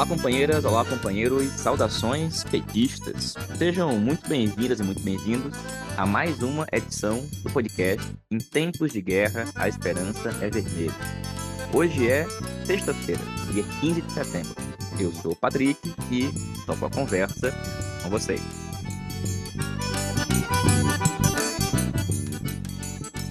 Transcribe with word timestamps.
Olá, 0.00 0.08
companheiras, 0.08 0.64
olá, 0.64 0.82
companheiros, 0.82 1.52
saudações 1.60 2.42
petistas. 2.44 3.34
Sejam 3.58 3.98
muito 3.98 4.26
bem-vindas 4.26 4.80
e 4.80 4.82
muito 4.82 5.02
bem-vindos 5.02 5.54
a 5.94 6.06
mais 6.06 6.42
uma 6.42 6.66
edição 6.72 7.22
do 7.42 7.50
podcast 7.50 8.10
Em 8.30 8.38
Tempos 8.38 8.92
de 8.92 9.02
Guerra, 9.02 9.44
a 9.54 9.68
Esperança 9.68 10.30
é 10.40 10.48
Vermelha. 10.48 10.94
Hoje 11.74 12.10
é 12.10 12.26
sexta-feira, 12.64 13.20
dia 13.52 13.62
15 13.82 14.00
de 14.00 14.10
setembro. 14.10 14.54
Eu 14.98 15.12
sou 15.12 15.32
o 15.32 15.36
Patrick 15.36 15.78
e 16.10 16.30
toco 16.64 16.86
a 16.86 16.90
conversa 16.90 17.54
com 18.02 18.08
vocês. 18.08 18.40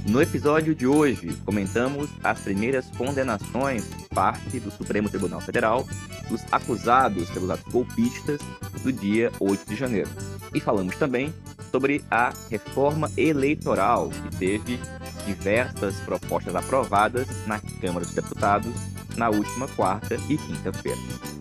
No 0.05 0.21
episódio 0.21 0.75
de 0.75 0.85
hoje, 0.85 1.35
comentamos 1.45 2.11
as 2.23 2.39
primeiras 2.41 2.85
condenações 2.95 3.85
por 3.85 4.09
parte 4.09 4.59
do 4.59 4.69
Supremo 4.69 5.09
Tribunal 5.09 5.41
Federal 5.41 5.87
dos 6.29 6.41
acusados 6.51 7.29
pelos 7.31 7.49
atos 7.49 7.71
golpistas 7.71 8.39
do 8.83 8.91
dia 8.91 9.31
8 9.39 9.67
de 9.67 9.75
janeiro. 9.75 10.09
E 10.53 10.59
falamos 10.59 10.95
também 10.95 11.33
sobre 11.71 12.03
a 12.09 12.33
reforma 12.49 13.11
eleitoral, 13.17 14.09
que 14.09 14.37
teve 14.37 14.79
diversas 15.25 15.95
propostas 16.01 16.55
aprovadas 16.55 17.27
na 17.45 17.59
Câmara 17.81 18.05
dos 18.05 18.15
Deputados 18.15 18.73
na 19.17 19.29
última 19.29 19.67
quarta 19.67 20.15
e 20.29 20.37
quinta-feira. 20.37 21.38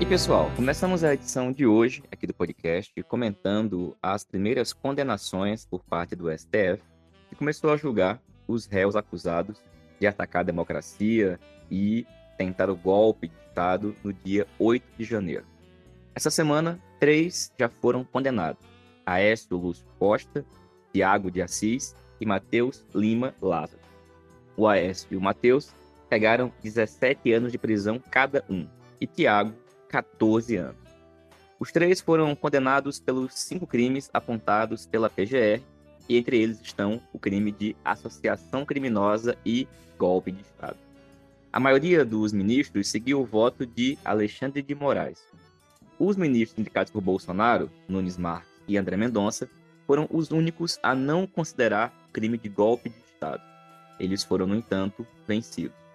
E 0.00 0.06
pessoal, 0.06 0.48
começamos 0.54 1.02
a 1.02 1.12
edição 1.12 1.50
de 1.50 1.66
hoje 1.66 2.04
aqui 2.12 2.24
do 2.24 2.32
podcast 2.32 3.02
comentando 3.02 3.96
as 4.00 4.24
primeiras 4.24 4.72
condenações 4.72 5.66
por 5.66 5.82
parte 5.82 6.14
do 6.14 6.30
STF, 6.30 6.80
que 7.28 7.34
começou 7.34 7.72
a 7.72 7.76
julgar 7.76 8.22
os 8.46 8.66
réus 8.66 8.94
acusados 8.94 9.60
de 9.98 10.06
atacar 10.06 10.40
a 10.40 10.44
democracia 10.44 11.40
e 11.68 12.06
tentar 12.38 12.70
o 12.70 12.76
golpe 12.76 13.26
de 13.26 13.34
Estado 13.48 13.92
no 14.04 14.12
dia 14.12 14.46
8 14.56 14.84
de 14.96 15.04
janeiro. 15.04 15.44
Essa 16.14 16.30
semana, 16.30 16.80
três 17.00 17.52
já 17.58 17.68
foram 17.68 18.04
condenados: 18.04 18.64
Aécio 19.04 19.56
Lúcio 19.56 19.84
Costa, 19.98 20.46
Tiago 20.92 21.28
de 21.28 21.42
Assis 21.42 21.96
e 22.20 22.24
Matheus 22.24 22.86
Lima 22.94 23.34
Lázaro. 23.42 23.82
O 24.56 24.68
Aécio 24.68 25.08
e 25.10 25.16
o 25.16 25.20
Matheus 25.20 25.74
pegaram 26.08 26.52
17 26.62 27.32
anos 27.32 27.50
de 27.50 27.58
prisão 27.58 28.00
cada 28.12 28.44
um, 28.48 28.64
e 29.00 29.06
Tiago 29.06 29.52
14 29.88 30.56
anos. 30.56 30.88
Os 31.58 31.72
três 31.72 32.00
foram 32.00 32.34
condenados 32.36 33.00
pelos 33.00 33.34
cinco 33.34 33.66
crimes 33.66 34.08
apontados 34.12 34.86
pela 34.86 35.10
PGR, 35.10 35.62
e 36.08 36.16
entre 36.16 36.40
eles 36.40 36.60
estão 36.62 37.00
o 37.12 37.18
crime 37.18 37.50
de 37.52 37.76
associação 37.84 38.64
criminosa 38.64 39.36
e 39.44 39.66
golpe 39.98 40.30
de 40.32 40.42
Estado. 40.42 40.76
A 41.52 41.58
maioria 41.58 42.04
dos 42.04 42.32
ministros 42.32 42.88
seguiu 42.88 43.20
o 43.20 43.26
voto 43.26 43.66
de 43.66 43.98
Alexandre 44.04 44.62
de 44.62 44.74
Moraes. 44.74 45.22
Os 45.98 46.16
ministros 46.16 46.58
indicados 46.58 46.92
por 46.92 47.00
Bolsonaro, 47.00 47.70
Nunes 47.88 48.16
Marques 48.16 48.48
e 48.68 48.76
André 48.78 48.96
Mendonça, 48.96 49.48
foram 49.86 50.06
os 50.10 50.30
únicos 50.30 50.78
a 50.82 50.94
não 50.94 51.26
considerar 51.26 51.92
crime 52.12 52.38
de 52.38 52.48
golpe 52.48 52.90
de 52.90 52.98
Estado. 53.12 53.42
Eles 53.98 54.22
foram, 54.22 54.46
no 54.46 54.54
entanto, 54.54 55.06
vencidos. 55.26 55.87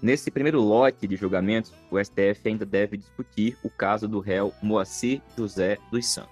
Nesse 0.00 0.30
primeiro 0.30 0.60
lote 0.60 1.08
de 1.08 1.16
julgamentos, 1.16 1.72
o 1.90 1.98
STF 1.98 2.46
ainda 2.46 2.64
deve 2.64 2.96
discutir 2.96 3.58
o 3.64 3.70
caso 3.70 4.06
do 4.06 4.20
réu 4.20 4.52
Moacir 4.62 5.20
José 5.36 5.78
dos 5.90 6.06
Santos. 6.06 6.30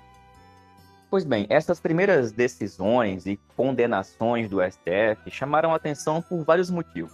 Pois 1.11 1.25
bem, 1.25 1.47
essas 1.49 1.81
primeiras 1.81 2.31
decisões 2.31 3.27
e 3.27 3.39
condenações 3.57 4.49
do 4.49 4.59
STF 4.61 5.31
chamaram 5.31 5.75
atenção 5.75 6.23
por 6.23 6.45
vários 6.45 6.71
motivos. 6.71 7.13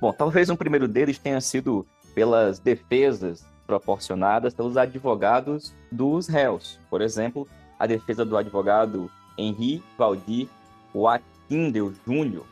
Bom, 0.00 0.12
talvez 0.12 0.48
um 0.48 0.56
primeiro 0.56 0.88
deles 0.88 1.18
tenha 1.18 1.40
sido 1.40 1.86
pelas 2.14 2.58
defesas 2.58 3.44
proporcionadas 3.66 4.54
pelos 4.54 4.76
advogados 4.76 5.74
dos 5.90 6.26
réus. 6.26 6.78
Por 6.88 7.00
exemplo, 7.00 7.46
a 7.78 7.86
defesa 7.86 8.24
do 8.24 8.36
advogado 8.36 9.10
Henri 9.36 9.82
Valdir 9.96 10.48
Watindel 10.94 11.92
Júnior, 12.06 12.46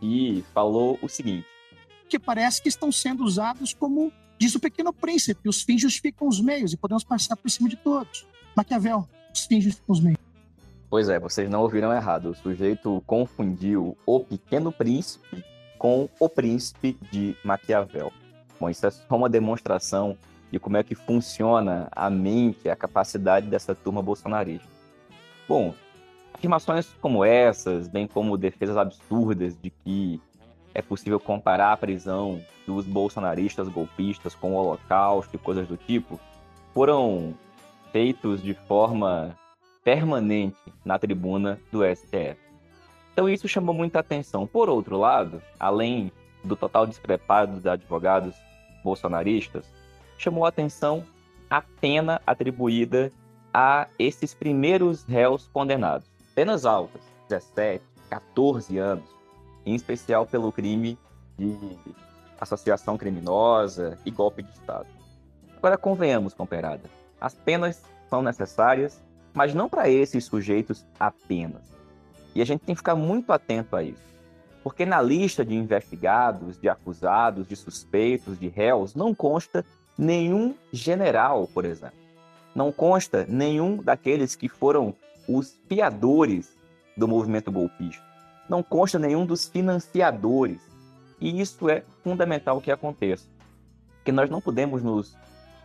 que 0.00 0.44
falou 0.52 0.98
o 1.00 1.08
seguinte: 1.08 1.46
que 2.08 2.18
parece 2.18 2.62
que 2.62 2.68
estão 2.68 2.90
sendo 2.90 3.24
usados 3.24 3.74
como 3.74 4.12
diz 4.38 4.54
o 4.54 4.60
Pequeno 4.60 4.92
Príncipe, 4.92 5.48
os 5.48 5.62
fins 5.62 5.80
justificam 5.80 6.28
os 6.28 6.40
meios 6.40 6.72
e 6.72 6.76
podemos 6.76 7.04
passar 7.04 7.36
por 7.36 7.50
cima 7.50 7.68
de 7.68 7.76
todos. 7.76 8.26
Maquiavel, 8.56 9.08
os 9.32 9.44
fins 9.44 9.64
justificam 9.64 9.92
os 9.94 10.00
meios. 10.00 10.18
Pois 10.88 11.08
é, 11.08 11.18
vocês 11.18 11.50
não 11.50 11.62
ouviram 11.62 11.92
errado. 11.92 12.30
O 12.30 12.34
sujeito 12.34 13.02
confundiu 13.06 13.96
o 14.06 14.20
Pequeno 14.20 14.70
Príncipe 14.70 15.44
com 15.78 16.08
o 16.20 16.28
Príncipe 16.28 16.96
de 17.10 17.36
Maquiavel. 17.44 18.12
Bom, 18.58 18.70
isso 18.70 18.86
é 18.86 18.90
só 18.90 19.16
uma 19.16 19.28
demonstração 19.28 20.16
de 20.50 20.58
como 20.58 20.76
é 20.76 20.82
que 20.82 20.94
funciona 20.94 21.88
a 21.90 22.08
mente, 22.08 22.68
a 22.68 22.76
capacidade 22.76 23.48
dessa 23.48 23.74
turma 23.74 24.00
bolsonarista. 24.00 24.68
Bom, 25.48 25.74
afirmações 26.32 26.86
como 27.00 27.24
essas, 27.24 27.88
bem 27.88 28.06
como 28.06 28.36
defesas 28.36 28.76
absurdas 28.76 29.56
de 29.60 29.70
que 29.70 30.20
é 30.76 30.82
possível 30.82 31.18
comparar 31.18 31.72
a 31.72 31.76
prisão 31.76 32.38
dos 32.66 32.84
bolsonaristas 32.84 33.66
golpistas 33.66 34.34
com 34.34 34.52
o 34.52 34.56
Holocausto 34.56 35.34
e 35.34 35.38
coisas 35.38 35.66
do 35.66 35.74
tipo, 35.74 36.20
foram 36.74 37.34
feitos 37.90 38.42
de 38.42 38.52
forma 38.52 39.34
permanente 39.82 40.70
na 40.84 40.98
tribuna 40.98 41.58
do 41.72 41.82
STF. 41.82 42.36
Então 43.10 43.26
isso 43.26 43.48
chamou 43.48 43.74
muita 43.74 44.00
atenção. 44.00 44.46
Por 44.46 44.68
outro 44.68 44.98
lado, 44.98 45.40
além 45.58 46.12
do 46.44 46.54
total 46.54 46.86
despreparo 46.86 47.52
dos 47.52 47.66
advogados 47.66 48.34
bolsonaristas, 48.84 49.64
chamou 50.18 50.44
a 50.44 50.50
atenção 50.50 51.02
a 51.48 51.62
pena 51.62 52.20
atribuída 52.26 53.10
a 53.54 53.88
esses 53.98 54.34
primeiros 54.34 55.04
réus 55.04 55.48
condenados. 55.54 56.06
Penas 56.34 56.66
altas, 56.66 57.00
17, 57.30 57.82
14 58.10 58.76
anos, 58.76 59.15
em 59.66 59.74
especial 59.74 60.24
pelo 60.24 60.52
crime 60.52 60.96
de 61.36 61.54
associação 62.40 62.96
criminosa 62.96 63.98
e 64.06 64.10
golpe 64.10 64.42
de 64.42 64.52
Estado. 64.52 64.86
Agora, 65.56 65.76
convenhamos, 65.76 66.32
comparada, 66.32 66.88
as 67.20 67.34
penas 67.34 67.82
são 68.08 68.22
necessárias, 68.22 69.02
mas 69.34 69.52
não 69.52 69.68
para 69.68 69.90
esses 69.90 70.24
sujeitos 70.24 70.86
apenas. 70.98 71.62
E 72.34 72.40
a 72.40 72.44
gente 72.44 72.60
tem 72.60 72.74
que 72.74 72.80
ficar 72.80 72.94
muito 72.94 73.32
atento 73.32 73.74
a 73.74 73.82
isso. 73.82 74.06
Porque 74.62 74.86
na 74.86 75.00
lista 75.00 75.44
de 75.44 75.54
investigados, 75.54 76.58
de 76.60 76.68
acusados, 76.68 77.48
de 77.48 77.56
suspeitos, 77.56 78.38
de 78.38 78.48
réus, 78.48 78.94
não 78.94 79.14
consta 79.14 79.64
nenhum 79.98 80.54
general, 80.72 81.48
por 81.52 81.64
exemplo. 81.64 81.98
Não 82.54 82.70
consta 82.70 83.24
nenhum 83.28 83.76
daqueles 83.76 84.36
que 84.36 84.48
foram 84.48 84.94
os 85.28 85.58
fiadores 85.68 86.56
do 86.96 87.08
movimento 87.08 87.50
golpista 87.50 88.05
não 88.48 88.62
consta 88.62 88.98
nenhum 88.98 89.26
dos 89.26 89.46
financiadores. 89.46 90.60
E 91.20 91.40
isso 91.40 91.68
é 91.68 91.82
fundamental 92.02 92.60
que 92.60 92.70
aconteça. 92.70 93.26
Que 94.04 94.12
nós 94.12 94.30
não 94.30 94.40
podemos 94.40 94.82
nos, 94.82 95.16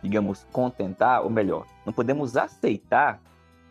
digamos, 0.02 0.46
contentar, 0.52 1.22
ou 1.22 1.30
melhor, 1.30 1.66
não 1.84 1.92
podemos 1.92 2.36
aceitar 2.36 3.20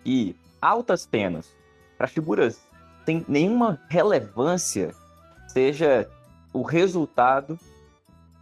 que 0.03 0.35
altas 0.61 1.05
penas 1.05 1.53
para 1.97 2.07
figuras 2.07 2.61
sem 3.05 3.25
nenhuma 3.27 3.79
relevância 3.89 4.94
seja 5.47 6.09
o 6.53 6.61
resultado 6.61 7.59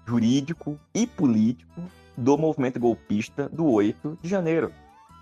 jurídico 0.05 0.79
e 0.93 1.07
político 1.07 1.81
do 2.17 2.37
movimento 2.37 2.79
golpista 2.79 3.47
do 3.49 3.65
8 3.65 4.19
de 4.21 4.29
janeiro. 4.29 4.73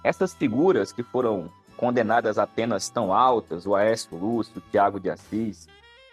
Essas 0.03 0.33
figuras 0.33 0.91
que 0.91 1.03
foram 1.03 1.51
condenadas 1.77 2.37
a 2.37 2.47
penas 2.47 2.89
tão 2.89 3.13
altas, 3.13 3.65
o 3.65 3.75
Aécio 3.75 4.17
Lúcio, 4.17 4.57
o 4.57 4.71
Tiago 4.71 4.99
de 4.99 5.09
Assis 5.09 5.67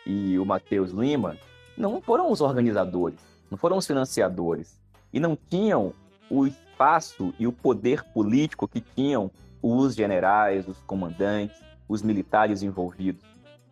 e 0.07 0.39
o 0.39 0.45
Matheus 0.45 0.91
Lima, 0.91 1.37
não 1.77 2.01
foram 2.01 2.31
os 2.31 2.41
organizadores, 2.41 3.19
não 3.51 3.59
foram 3.59 3.79
os 3.79 3.87
financiadores 3.87 4.79
e 5.13 5.19
não 5.19 5.37
tinham 5.37 5.93
o 6.31 6.47
espaço 6.47 7.35
e 7.39 7.47
o 7.47 7.53
poder 7.53 8.05
político 8.13 8.69
que 8.69 8.81
tinham 8.81 9.31
os 9.63 9.95
generais, 9.95 10.69
os 10.69 10.79
comandantes, 10.83 11.57
os 11.89 12.03
militares 12.03 12.63
envolvidos. 12.63 13.25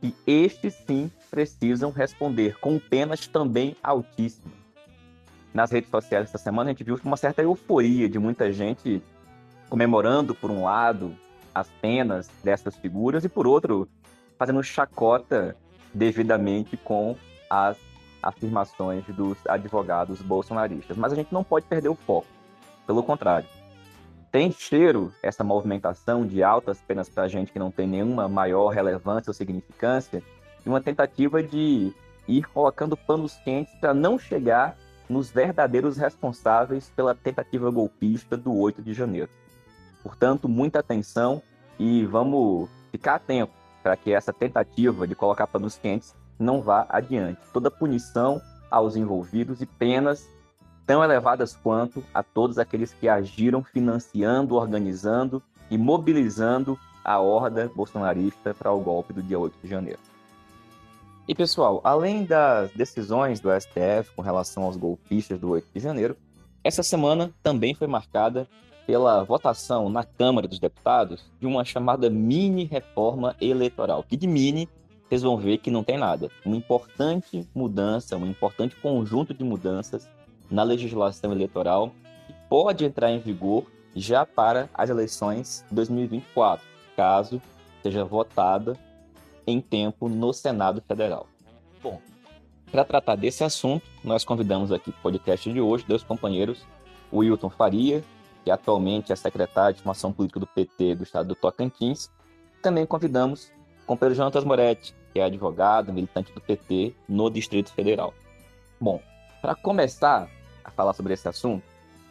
E 0.03 0.15
estes 0.27 0.75
sim 0.87 1.11
precisam 1.31 1.91
responder 1.91 2.59
com 2.59 2.79
penas 2.79 3.27
também 3.27 3.77
altíssimas. 3.83 4.53
Nas 5.53 5.71
redes 5.71 5.91
sociais 5.91 6.29
essa 6.29 6.38
semana 6.38 6.71
a 6.71 6.73
gente 6.73 6.83
viu 6.83 6.99
uma 7.05 7.17
certa 7.17 7.43
euforia 7.43 8.09
de 8.09 8.19
muita 8.19 8.50
gente 8.53 9.03
comemorando 9.69 10.35
por 10.35 10.50
um 10.50 10.65
lado 10.65 11.17
as 11.54 11.69
penas 11.81 12.28
dessas 12.43 12.76
figuras 12.76 13.25
e, 13.25 13.28
por 13.28 13.46
outro, 13.46 13.88
fazendo 14.38 14.62
chacota 14.62 15.56
devidamente 15.93 16.76
com 16.76 17.16
as 17.49 17.76
afirmações 18.22 19.04
dos 19.06 19.37
advogados 19.46 20.22
bolsonaristas. 20.22 20.96
Mas 20.96 21.12
a 21.12 21.16
gente 21.16 21.32
não 21.32 21.44
pode 21.44 21.66
perder 21.66 21.88
o 21.88 21.94
foco. 21.94 22.26
Pelo 22.87 23.02
contrário, 23.02 23.49
tem 24.31 24.50
cheiro 24.50 25.12
essa 25.22 25.44
movimentação 25.44 26.26
de 26.26 26.43
altas 26.43 26.81
penas 26.81 27.08
para 27.08 27.28
gente 27.28 27.52
que 27.52 27.58
não 27.58 27.70
tem 27.70 27.87
nenhuma 27.87 28.28
maior 28.28 28.69
relevância 28.69 29.31
ou 29.31 29.34
significância 29.34 30.22
e 30.64 30.69
uma 30.69 30.81
tentativa 30.81 31.43
de 31.43 31.93
ir 32.26 32.44
colocando 32.49 32.96
panos 32.96 33.37
quentes 33.44 33.75
para 33.75 33.93
não 33.93 34.19
chegar 34.19 34.76
nos 35.08 35.31
verdadeiros 35.31 35.96
responsáveis 35.96 36.90
pela 36.96 37.14
tentativa 37.14 37.70
golpista 37.70 38.37
do 38.37 38.56
8 38.56 38.81
de 38.81 38.94
janeiro. 38.94 39.28
Portanto, 40.02 40.49
muita 40.49 40.81
atenção 40.81 41.43
e 41.78 42.04
vamos 42.04 42.69
ficar 42.90 43.16
atento 43.16 43.52
para 43.82 43.96
que 43.96 44.12
essa 44.12 44.32
tentativa 44.32 45.06
de 45.06 45.14
colocar 45.14 45.46
panos 45.46 45.76
quentes 45.76 46.14
não 46.38 46.60
vá 46.60 46.87
adiante. 46.88 47.40
Toda 47.52 47.70
punição 47.70 48.40
aos 48.70 48.96
envolvidos 48.96 49.60
e 49.60 49.66
penas 49.66 50.28
tão 50.87 51.02
elevadas 51.02 51.54
quanto 51.54 52.04
a 52.12 52.22
todos 52.22 52.58
aqueles 52.58 52.93
que 52.93 53.08
agiram 53.08 53.62
financiando, 53.62 54.54
organizando 54.54 55.43
e 55.70 55.78
mobilizando 55.78 56.78
a 57.04 57.19
horda 57.19 57.70
bolsonarista 57.75 58.54
para 58.54 58.72
o 58.72 58.81
golpe 58.81 59.12
do 59.12 59.22
dia 59.22 59.38
8 59.38 59.56
de 59.62 59.69
janeiro. 59.69 60.00
E 61.26 61.34
pessoal, 61.34 61.81
além 61.84 62.25
das 62.25 62.70
decisões 62.72 63.40
do 63.40 63.49
STF 63.49 64.10
com 64.16 64.22
relação 64.22 64.64
aos 64.64 64.76
golpistas 64.76 65.38
do 65.38 65.50
8 65.50 65.69
de 65.72 65.81
janeiro, 65.81 66.16
essa 66.64 66.82
semana 66.82 67.32
também 67.43 67.75
foi 67.75 67.87
marcada 67.87 68.49
pela 68.87 69.23
votação 69.23 69.88
na 69.88 70.05
Câmara 70.05 70.49
dos 70.49 70.58
Deputados 70.58 71.25
de 71.40 71.46
uma 71.46 71.64
chamada 71.64 72.11
mini 72.11 72.64
reforma 72.64 73.37
eleitoral. 73.40 74.02
Que 74.02 74.17
de 74.17 74.26
mini, 74.26 74.69
vocês 75.08 75.23
vão 75.23 75.37
ver 75.37 75.58
que 75.58 75.70
não 75.70 75.84
tem 75.84 75.99
nada. 75.99 76.31
Uma 76.44 76.56
importante 76.56 77.49
mudança, 77.55 78.17
um 78.17 78.26
importante 78.26 78.75
conjunto 78.76 79.32
de 79.34 79.44
mudanças 79.44 80.08
na 80.50 80.62
legislação 80.62 81.32
eleitoral 81.32 81.93
que 82.26 82.34
pode 82.49 82.84
entrar 82.84 83.11
em 83.11 83.19
vigor 83.19 83.64
já 83.94 84.25
para 84.25 84.69
as 84.75 84.90
eleições 84.90 85.64
de 85.69 85.75
2024, 85.75 86.64
caso 86.96 87.40
seja 87.82 88.05
votada 88.05 88.76
em 89.46 89.61
tempo 89.61 90.08
no 90.08 90.32
Senado 90.32 90.82
Federal. 90.87 91.26
Bom, 91.82 92.00
para 92.70 92.85
tratar 92.85 93.17
desse 93.17 93.44
assunto, 93.44 93.85
nós 94.02 94.25
convidamos 94.25 94.73
aqui 94.73 94.90
para 94.93 94.99
o 94.99 95.02
podcast 95.02 95.52
de 95.52 95.61
hoje 95.61 95.85
dois 95.87 96.02
companheiros, 96.02 96.64
o 97.11 97.19
Wilton 97.19 97.50
Faria, 97.50 98.02
que 98.44 98.50
atualmente 98.50 99.12
é 99.12 99.17
secretário 99.17 99.75
de 99.75 99.83
Formação 99.83 100.12
Política 100.12 100.41
do 100.41 100.47
PT 100.47 100.97
do 100.97 101.03
estado 101.05 101.29
do 101.29 101.35
Tocantins. 101.35 102.11
Também 102.62 102.87
convidamos 102.87 103.53
o 103.83 103.87
companheiro 103.87 104.17
Jonatas 104.17 104.44
Moretti, 104.44 104.94
que 105.12 105.21
é 105.21 105.25
advogado, 105.25 105.93
militante 105.93 106.33
do 106.33 106.41
PT 106.41 106.94
no 107.09 107.31
Distrito 107.31 107.73
Federal. 107.73 108.15
Bom, 108.81 109.00
para 109.41 109.55
começar 109.55 110.29
a 110.65 110.71
falar 110.71 110.93
sobre 110.93 111.15
esse 111.15 111.29
assunto, 111.29 111.65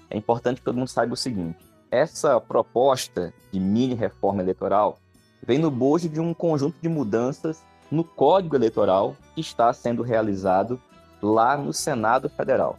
é 0.10 0.18
importante 0.18 0.58
que 0.58 0.66
todo 0.66 0.78
mundo 0.78 0.88
saiba 0.88 1.14
o 1.14 1.18
seguinte: 1.18 1.58
essa 1.90 2.40
proposta 2.40 3.34
de 3.52 3.60
mini 3.60 3.96
reforma 3.96 4.42
eleitoral 4.42 4.98
vem 5.42 5.58
no 5.58 5.72
bojo 5.72 6.08
de 6.08 6.20
um 6.20 6.34
conjunto 6.34 6.78
de 6.82 6.88
mudanças 6.88 7.64
no 7.90 8.04
Código 8.04 8.56
Eleitoral 8.56 9.16
que 9.36 9.42
está 9.42 9.74
sendo 9.74 10.02
realizado 10.02 10.80
lá 11.22 11.58
no 11.58 11.74
Senado 11.74 12.30
Federal. 12.30 12.78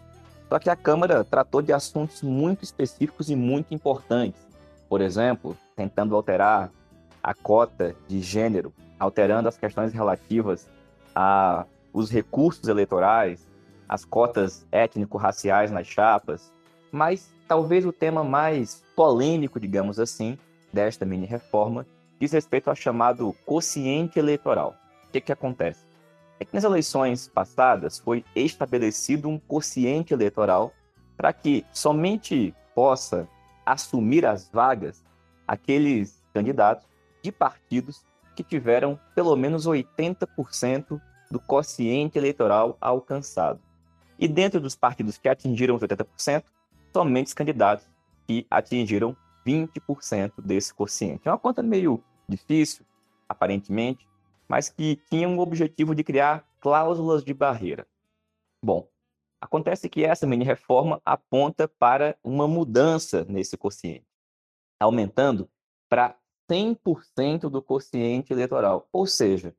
Só 0.53 0.59
que 0.59 0.69
a 0.69 0.77
Câmara 0.77 1.25
tratou 1.25 1.63
de 1.63 1.73
assuntos 1.73 2.21
muito 2.21 2.63
específicos 2.63 3.31
e 3.31 3.35
muito 3.35 3.73
importantes. 3.73 4.47
Por 4.87 5.01
exemplo, 5.01 5.57
tentando 5.75 6.15
alterar 6.15 6.71
a 7.23 7.33
cota 7.33 7.97
de 8.07 8.21
gênero, 8.21 8.71
alterando 9.01 9.49
as 9.49 9.57
questões 9.57 9.95
relativas 9.95 10.69
a 11.15 11.65
os 11.91 12.11
recursos 12.11 12.69
eleitorais, 12.69 13.49
as 13.89 14.05
cotas 14.05 14.67
étnico-raciais 14.71 15.71
nas 15.71 15.87
chapas, 15.87 16.53
mas 16.93 17.33
talvez 17.49 17.87
o 17.87 17.93
tema 17.93 18.23
mais 18.23 18.85
polêmico, 18.95 19.59
digamos 19.59 19.99
assim, 19.99 20.37
desta 20.71 21.07
mini 21.07 21.25
reforma 21.25 21.87
diz 22.21 22.31
respeito 22.31 22.69
ao 22.69 22.77
chamado 22.77 23.35
quociente 23.47 24.19
eleitoral. 24.19 24.75
O 25.09 25.13
que, 25.13 25.21
que 25.23 25.33
acontece? 25.33 25.92
É 26.39 26.45
que 26.45 26.55
nas 26.55 26.65
eleições 26.65 27.29
passadas 27.29 27.99
foi 27.99 28.25
estabelecido 28.35 29.29
um 29.29 29.39
quociente 29.39 30.13
eleitoral 30.13 30.73
para 31.17 31.33
que 31.33 31.65
somente 31.73 32.55
possa 32.75 33.29
assumir 33.65 34.27
as 34.27 34.49
vagas 34.49 35.05
aqueles 35.47 36.23
candidatos 36.33 36.87
de 37.23 37.31
partidos 37.31 38.05
que 38.35 38.43
tiveram 38.43 38.99
pelo 39.15 39.37
menos 39.37 39.67
80% 39.67 41.01
do 41.31 41.39
quociente 41.39 42.19
eleitoral 42.19 42.77
alcançado. 42.81 43.61
E 44.19 44.27
dentro 44.27 44.61
dos 44.61 44.75
partidos 44.75 45.19
que 45.19 45.29
atingiram 45.29 45.75
os 45.75 45.83
80%, 45.83 46.45
somente 46.93 47.27
os 47.29 47.35
candidatos 47.35 47.87
que 48.27 48.47
atingiram 48.51 49.17
20% 49.47 50.33
desse 50.39 50.73
quociente. 50.73 51.23
É 51.27 51.31
uma 51.31 51.39
conta 51.39 51.63
meio 51.63 52.03
difícil, 52.29 52.85
aparentemente, 53.29 54.07
mas 54.49 54.69
que 54.69 54.97
tinham 55.11 55.37
o 55.37 55.41
objetivo 55.41 55.95
de 55.95 56.05
criar 56.05 56.47
cláusulas 56.61 57.25
de 57.25 57.33
barreira. 57.35 57.87
Bom, 58.65 58.89
acontece 59.41 59.89
que 59.89 60.05
essa 60.05 60.27
mini 60.27 60.45
reforma 60.45 61.01
aponta 61.05 61.67
para 61.67 62.17
uma 62.23 62.47
mudança 62.47 63.25
nesse 63.25 63.57
quociente, 63.57 64.07
aumentando 64.81 65.51
para 65.89 66.17
100% 66.51 67.51
do 67.51 67.63
quociente 67.63 68.33
eleitoral, 68.33 68.89
ou 68.93 69.07
seja, 69.07 69.55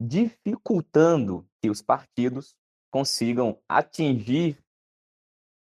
dificultando 0.00 1.48
que 1.60 1.70
os 1.70 1.82
partidos 1.82 2.54
consigam 2.90 3.58
atingir 3.68 4.58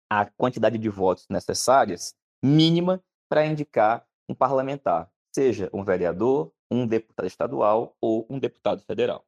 a 0.09 0.25
quantidade 0.25 0.77
de 0.77 0.89
votos 0.89 1.25
necessárias 1.29 2.15
mínima 2.43 3.03
para 3.29 3.45
indicar 3.45 4.07
um 4.29 4.35
parlamentar, 4.35 5.11
seja 5.35 5.69
um 5.73 5.83
vereador, 5.83 6.49
um 6.71 6.87
deputado 6.87 7.27
estadual 7.27 7.93
ou 7.99 8.25
um 8.29 8.39
deputado 8.39 8.81
federal. 8.83 9.25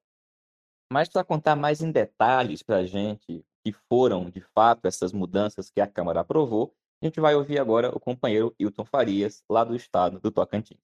Mas 0.92 1.10
para 1.10 1.22
contar 1.22 1.58
mais 1.58 1.82
em 1.82 1.92
detalhes 1.92 2.64
para 2.64 2.78
a 2.78 2.86
gente 2.86 3.46
que 3.62 3.74
foram, 3.90 4.30
de 4.30 4.40
fato, 4.40 4.86
essas 4.86 5.12
mudanças 5.12 5.70
que 5.70 5.82
a 5.82 5.88
Câmara 5.88 6.22
aprovou, 6.22 6.74
a 7.04 7.06
gente 7.06 7.20
vai 7.20 7.36
ouvir 7.36 7.60
agora 7.60 7.90
o 7.94 8.00
companheiro 8.00 8.56
Hilton 8.58 8.86
Farias, 8.86 9.44
lá 9.50 9.66
do 9.66 9.76
estado 9.76 10.22
do 10.22 10.32
Tocantins. 10.32 10.80